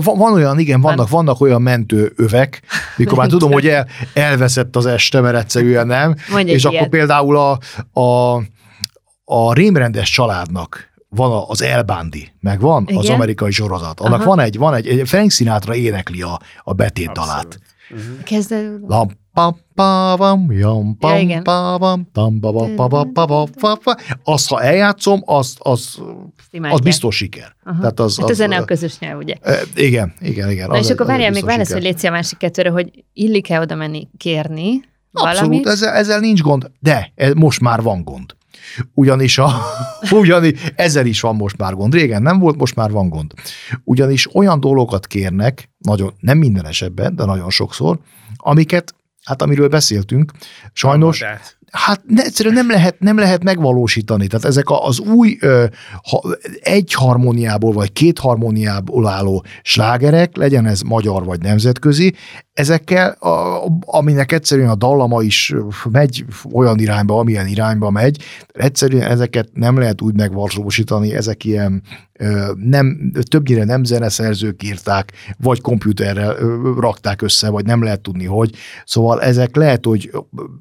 [0.00, 1.24] van olyan, igen, vannak, van.
[1.24, 2.62] vannak olyan mentő övek,
[2.96, 6.14] mikor már tudom, hogy el, elveszett az este, mert egyszerűen nem.
[6.30, 6.74] Mondj és ilyet.
[6.74, 7.58] akkor például a,
[8.00, 8.36] a,
[9.24, 12.96] a rémrendes családnak van az Elbándi, meg van Igen?
[12.96, 14.00] az amerikai sorozat.
[14.00, 14.28] Annak Aha.
[14.28, 17.58] van egy, van egy, egy Frank Sinatra énekli a, a betét dalát.
[17.90, 18.22] Uh-huh.
[18.24, 18.70] Kezdve...
[24.24, 25.98] Azt, ha eljátszom, az, az,
[26.50, 27.54] az biztos siker.
[27.64, 27.80] Uh-huh.
[27.80, 29.34] Tehát az, hát az, az a közös nyelv, ugye?
[29.74, 30.68] Igen, igen, igen.
[30.68, 34.08] Na és akkor várjál, még válasz, hogy légy a másik kettőre, hogy illik-e oda menni
[34.16, 38.36] kérni Abszolút, ezzel, ezzel nincs gond, de most már van gond.
[38.94, 39.52] Ugyanis, a,
[40.10, 41.94] ugyanis ezzel is van most már gond.
[41.94, 43.32] Régen nem volt, most már van gond.
[43.84, 47.98] Ugyanis olyan dolgokat kérnek, nagyon, nem minden esetben, de nagyon sokszor,
[48.36, 48.94] amiket
[49.24, 50.32] hát amiről beszéltünk,
[50.72, 51.24] sajnos,
[51.72, 54.26] hát ne, egyszerűen nem lehet, nem lehet megvalósítani.
[54.26, 55.64] Tehát ezek az új ö,
[56.10, 56.22] ha,
[56.60, 62.14] egy harmóniából vagy két harmóniából álló slágerek, legyen ez magyar vagy nemzetközi,
[62.52, 65.54] ezekkel, a, aminek egyszerűen a dallama is
[65.90, 71.82] megy olyan irányba, amilyen irányba megy, egyszerűen ezeket nem lehet úgy megvalósítani, ezek ilyen
[72.56, 76.34] nem, többnyire nem zeneszerzők írták, vagy komputerrel
[76.78, 78.54] rakták össze, vagy nem lehet tudni, hogy.
[78.84, 80.10] Szóval ezek lehet, hogy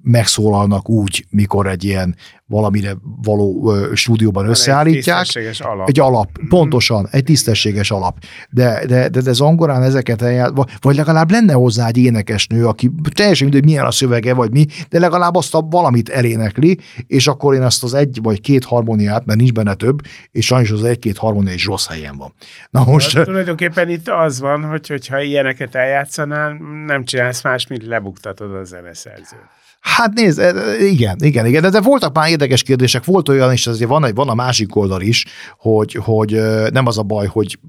[0.01, 2.15] megszólalnak úgy, mikor egy ilyen
[2.51, 5.25] valamire való stúdióban Van összeállítják.
[5.35, 5.87] Egy alap.
[5.87, 8.17] Egy alap, pontosan, egy tisztességes alap.
[8.49, 13.47] De, de, de, de zongorán ezeket elját, vagy legalább lenne hozzá egy énekesnő, aki teljesen
[13.47, 16.77] mindegy, milyen a szövege, vagy mi, de legalább azt a valamit elénekli,
[17.07, 19.99] és akkor én azt az egy vagy két harmóniát, mert nincs benne több,
[20.31, 22.33] és sajnos az egy-két harmónia is rossz helyen van.
[22.69, 23.15] Na most...
[23.15, 28.63] Hát, tulajdonképpen itt az van, hogy hogyha ilyeneket eljátszanál, nem csinálsz más, mint lebuktatod a
[28.63, 29.59] zeneszerzőt.
[29.81, 30.53] Hát nézd, e,
[30.85, 34.29] igen, igen, igen, de, de voltak már érdekes kérdések, volt olyan is, azért van, van
[34.29, 35.25] a másik oldal is,
[35.57, 37.59] hogy, hogy nem az a baj, hogy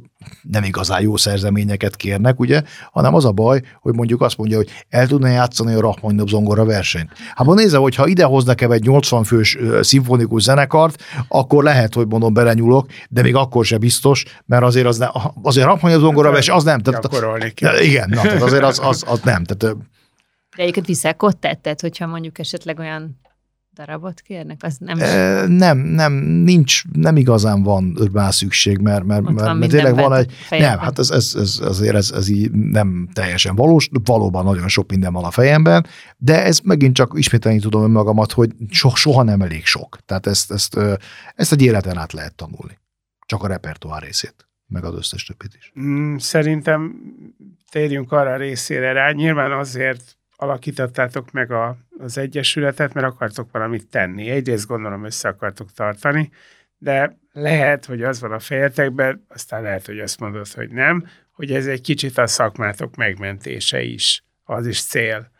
[0.42, 4.68] nem igazán jó szerzeményeket kérnek, ugye, hanem az a baj, hogy mondjuk azt mondja, hogy
[4.88, 7.10] el tudna játszani a Rachmaninov zongora versenyt.
[7.34, 11.94] Hát ha nézze, hogy ha ide hoznak e egy 80 fős szimfonikus zenekart, akkor lehet,
[11.94, 15.10] hogy mondom, belenyúlok, de még akkor se biztos, mert azért az nem,
[15.42, 16.80] azért Rachmaninov zongora verseny, az nem.
[16.80, 17.04] Tehát,
[17.80, 19.44] igen, na, tehát azért az, az, az nem.
[19.44, 19.76] Tehát,
[20.56, 23.20] de egyébként viszel tehát hogyha mondjuk esetleg olyan
[23.74, 24.98] darabot kérnek, az nem...
[25.00, 29.94] E, nem, nem, nincs, nem igazán van rá szükség, mert, mert, mert, van mert tényleg
[29.94, 30.32] van egy...
[30.50, 34.90] Nem, hát ez, ez, ez, azért ez, ez így nem teljesen valós, valóban nagyon sok
[34.90, 35.86] minden van a fejemben,
[36.16, 39.98] de ez megint csak ismételni tudom önmagamat, hogy so, soha nem elég sok.
[40.06, 40.78] Tehát ezt, ezt,
[41.34, 42.78] ezt egy életen át lehet tanulni.
[43.26, 45.72] Csak a repertoár részét, meg az összes többit is.
[45.80, 46.94] Mm, szerintem
[47.70, 49.10] térjünk arra a részére rá.
[49.10, 54.30] Nyilván azért alakítottátok meg a, az Egyesületet, mert akartok valamit tenni.
[54.30, 56.30] Egyrészt gondolom össze akartok tartani,
[56.78, 61.52] de lehet, hogy az van a fejetekben, aztán lehet, hogy azt mondod, hogy nem, hogy
[61.52, 65.30] ez egy kicsit a szakmátok megmentése is, az is cél.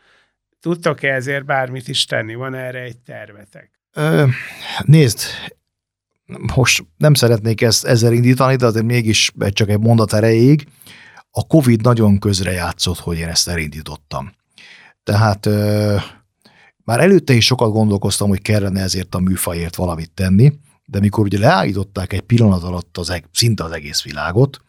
[0.61, 2.35] Tudtok-e ezért bármit is tenni?
[2.35, 3.71] Van erre egy tervetek?
[3.93, 4.25] Ö,
[4.85, 5.21] nézd,
[6.55, 10.67] most nem szeretnék ezt ezzel indítani, de azért mégis csak egy mondat erejéig.
[11.31, 14.33] A Covid nagyon közre játszott, hogy én ezt elindítottam.
[15.03, 15.97] Tehát ö,
[16.85, 20.53] már előtte is sokat gondolkoztam, hogy kellene ezért a műfajért valamit tenni,
[20.85, 24.61] de mikor ugye leállították egy pillanat alatt az, szinte az egész világot,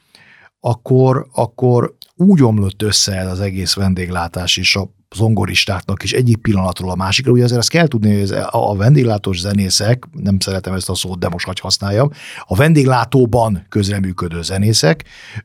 [0.60, 6.90] akkor, akkor úgy omlott össze ez az egész vendéglátás és a zongoristáknak is egyik pillanatról
[6.92, 7.32] a másikra.
[7.32, 11.30] Ugye azért ezt kell tudni, hogy a vendéglátós zenészek, nem szeretem ezt a szót, de
[11.30, 12.12] most hagy használjam,
[12.44, 15.04] a vendéglátóban közreműködő zenészek,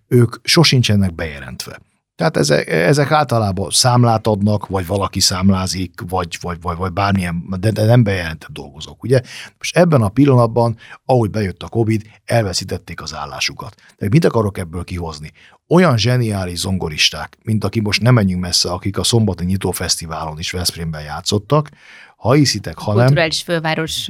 [0.08, 1.80] ők sosincsenek bejelentve.
[2.18, 7.70] Tehát ezek, ezek általában számlát adnak, vagy valaki számlázik, vagy, vagy, vagy, vagy bármilyen, de,
[7.70, 9.20] de nem bejelentett dolgozók, ugye?
[9.58, 13.74] Most ebben a pillanatban, ahogy bejött a Covid, elveszítették az állásukat.
[13.98, 15.32] De mit akarok ebből kihozni?
[15.68, 21.02] Olyan zseniális zongoristák, mint aki most nem menjünk messze, akik a szombati nyitófesztiválon is Veszprémben
[21.02, 21.70] játszottak,
[22.18, 23.04] ha hiszitek, ha nem...
[23.04, 24.08] Kulturális főváros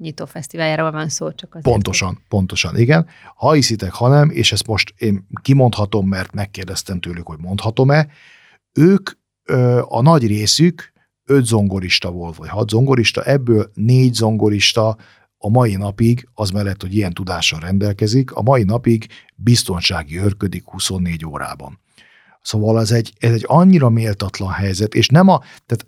[0.00, 1.64] nyitó fesztiváljáról van szó, csak azért.
[1.64, 2.18] Pontosan, hogy...
[2.28, 3.06] pontosan, igen.
[3.34, 8.08] Ha hiszitek, ha nem, és ezt most én kimondhatom, mert megkérdeztem tőlük, hogy mondhatom-e,
[8.72, 9.10] ők
[9.88, 10.92] a nagy részük
[11.24, 14.96] öt zongorista volt, vagy hat zongorista, ebből négy zongorista
[15.38, 21.26] a mai napig, az mellett, hogy ilyen tudással rendelkezik, a mai napig biztonsági őrködik 24
[21.26, 21.80] órában.
[22.42, 25.86] Szóval ez egy, ez egy annyira méltatlan helyzet, és nem a, tehát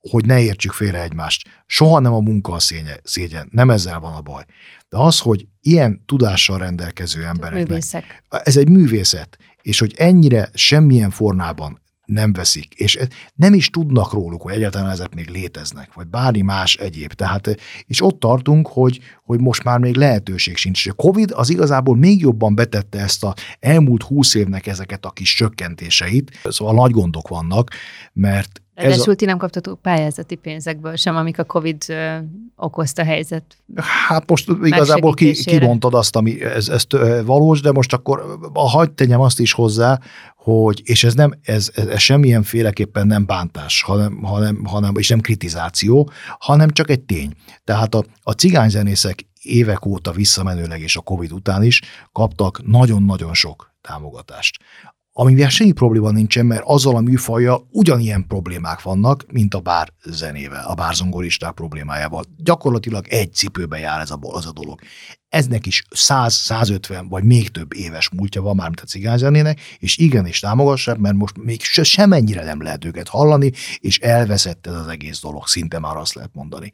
[0.00, 1.48] hogy ne értsük félre egymást.
[1.66, 4.44] Soha nem a munka a szénye, szégyen, nem ezzel van a baj.
[4.88, 7.68] De az, hogy ilyen tudással rendelkező embereknek...
[7.68, 8.22] Művészek.
[8.28, 11.80] Ez egy művészet, és hogy ennyire semmilyen formában
[12.10, 12.98] nem veszik, és
[13.34, 17.12] nem is tudnak róluk, hogy egyáltalán ezek még léteznek, vagy bármi más egyéb.
[17.12, 20.86] Tehát, és ott tartunk, hogy, hogy most már még lehetőség sincs.
[20.86, 25.34] A Covid az igazából még jobban betette ezt a elmúlt húsz évnek ezeket a kis
[25.34, 27.70] csökkentéseit, szóval nagy gondok vannak,
[28.12, 29.16] mert Ráadásul a...
[29.16, 31.84] ti nem kaptatok pályázati pénzekből sem, amik a Covid
[32.56, 33.44] okozta helyzet.
[34.08, 36.84] Hát most igazából ki, kimondtad azt, ami ez, ez
[37.24, 39.98] valós, de most akkor hagyd tegyem azt is hozzá,
[40.36, 45.08] hogy, és ez nem, ez, ez, ez semmilyen féleképpen nem bántás, hanem, hanem, hanem, és
[45.08, 47.32] nem kritizáció, hanem csak egy tény.
[47.64, 53.74] Tehát a, a cigányzenészek évek óta visszamenőleg és a Covid után is kaptak nagyon-nagyon sok
[53.80, 54.58] támogatást
[55.20, 60.64] amivel semmi probléma nincsen, mert azzal a műfajjal ugyanilyen problémák vannak, mint a bár zenével,
[60.66, 62.24] a bárzongoristák problémájával.
[62.36, 64.80] Gyakorlatilag egy cipőbe jár ez a, az a dolog.
[65.28, 70.40] Eznek is 100-150 vagy még több éves múltja van már, mint a cigányzenének, és igenis
[70.40, 75.20] támogassák, mert most még se, semennyire nem lehet őket hallani, és elveszett ez az egész
[75.20, 76.72] dolog, szinte már azt lehet mondani.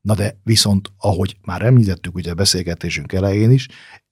[0.00, 3.68] Na de viszont, ahogy már említettük ugye a beszélgetésünk elején is,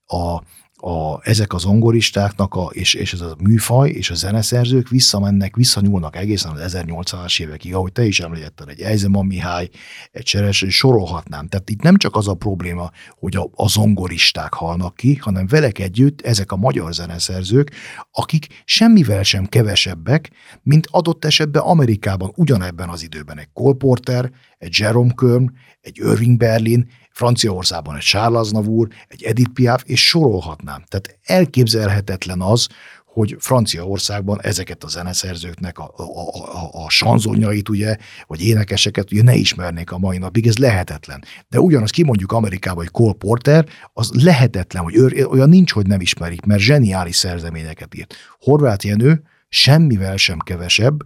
[0.06, 0.42] a,
[0.84, 6.16] a, ezek az zongoristáknak, a, és, és ez a műfaj, és a zeneszerzők visszamennek, visszanyúlnak
[6.16, 9.68] egészen az 1800-as évekig, ahogy te is említetted, egy Eisenman Mihály,
[10.12, 11.48] egy Cseres, sorolhatnám.
[11.48, 15.78] Tehát itt nem csak az a probléma, hogy a, a zongoristák halnak ki, hanem velek
[15.78, 17.70] együtt ezek a magyar zeneszerzők,
[18.10, 20.30] akik semmivel sem kevesebbek,
[20.62, 26.36] mint adott esetben Amerikában ugyanebben az időben egy Cole Porter, egy Jerome Kern, egy Irving
[26.36, 30.84] Berlin, Franciaországban egy Charles Aznavour, egy Edith Piaf, és sorolhatnám.
[30.88, 32.68] Tehát elképzelhetetlen az,
[33.12, 37.96] hogy Franciaországban ezeket a zeneszerzőknek a, a, a, a sanzonjait, ugye,
[38.26, 41.24] vagy énekeseket ugye ne ismernék a mai napig, ez lehetetlen.
[41.48, 46.44] De ugyanaz kimondjuk Amerikában, hogy Cole Porter, az lehetetlen, hogy olyan nincs, hogy nem ismerik,
[46.44, 48.14] mert zseniális szerzeményeket írt.
[48.38, 50.96] Horváth Jenő semmivel sem kevesebb,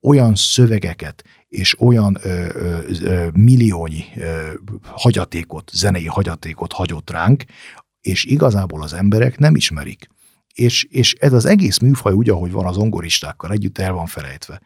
[0.00, 2.46] olyan szövegeket és olyan ö,
[3.02, 7.44] ö, milliónyi ö, hagyatékot, zenei hagyatékot hagyott ránk,
[8.00, 10.08] és igazából az emberek nem ismerik.
[10.54, 14.60] És, és ez az egész műfaj úgy, ahogy van az ongoristákkal együtt, el van felejtve.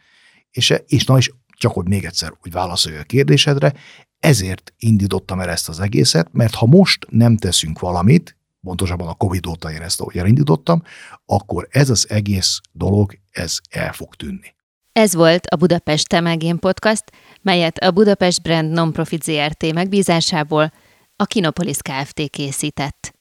[0.50, 3.74] És, és na is, csak hogy még egyszer, hogy válaszolja a kérdésedre,
[4.18, 9.46] ezért indítottam el ezt az egészet, mert ha most nem teszünk valamit, pontosabban a Covid
[9.46, 10.82] óta én ezt elindítottam,
[11.24, 14.55] akkor ez az egész dolog, ez el fog tűnni.
[14.96, 17.04] Ez volt a Budapest Temegén Podcast,
[17.42, 20.72] melyet a Budapest Brand Nonprofit ZRT megbízásából
[21.16, 22.30] a Kinopolis Kft.
[22.30, 23.14] készített.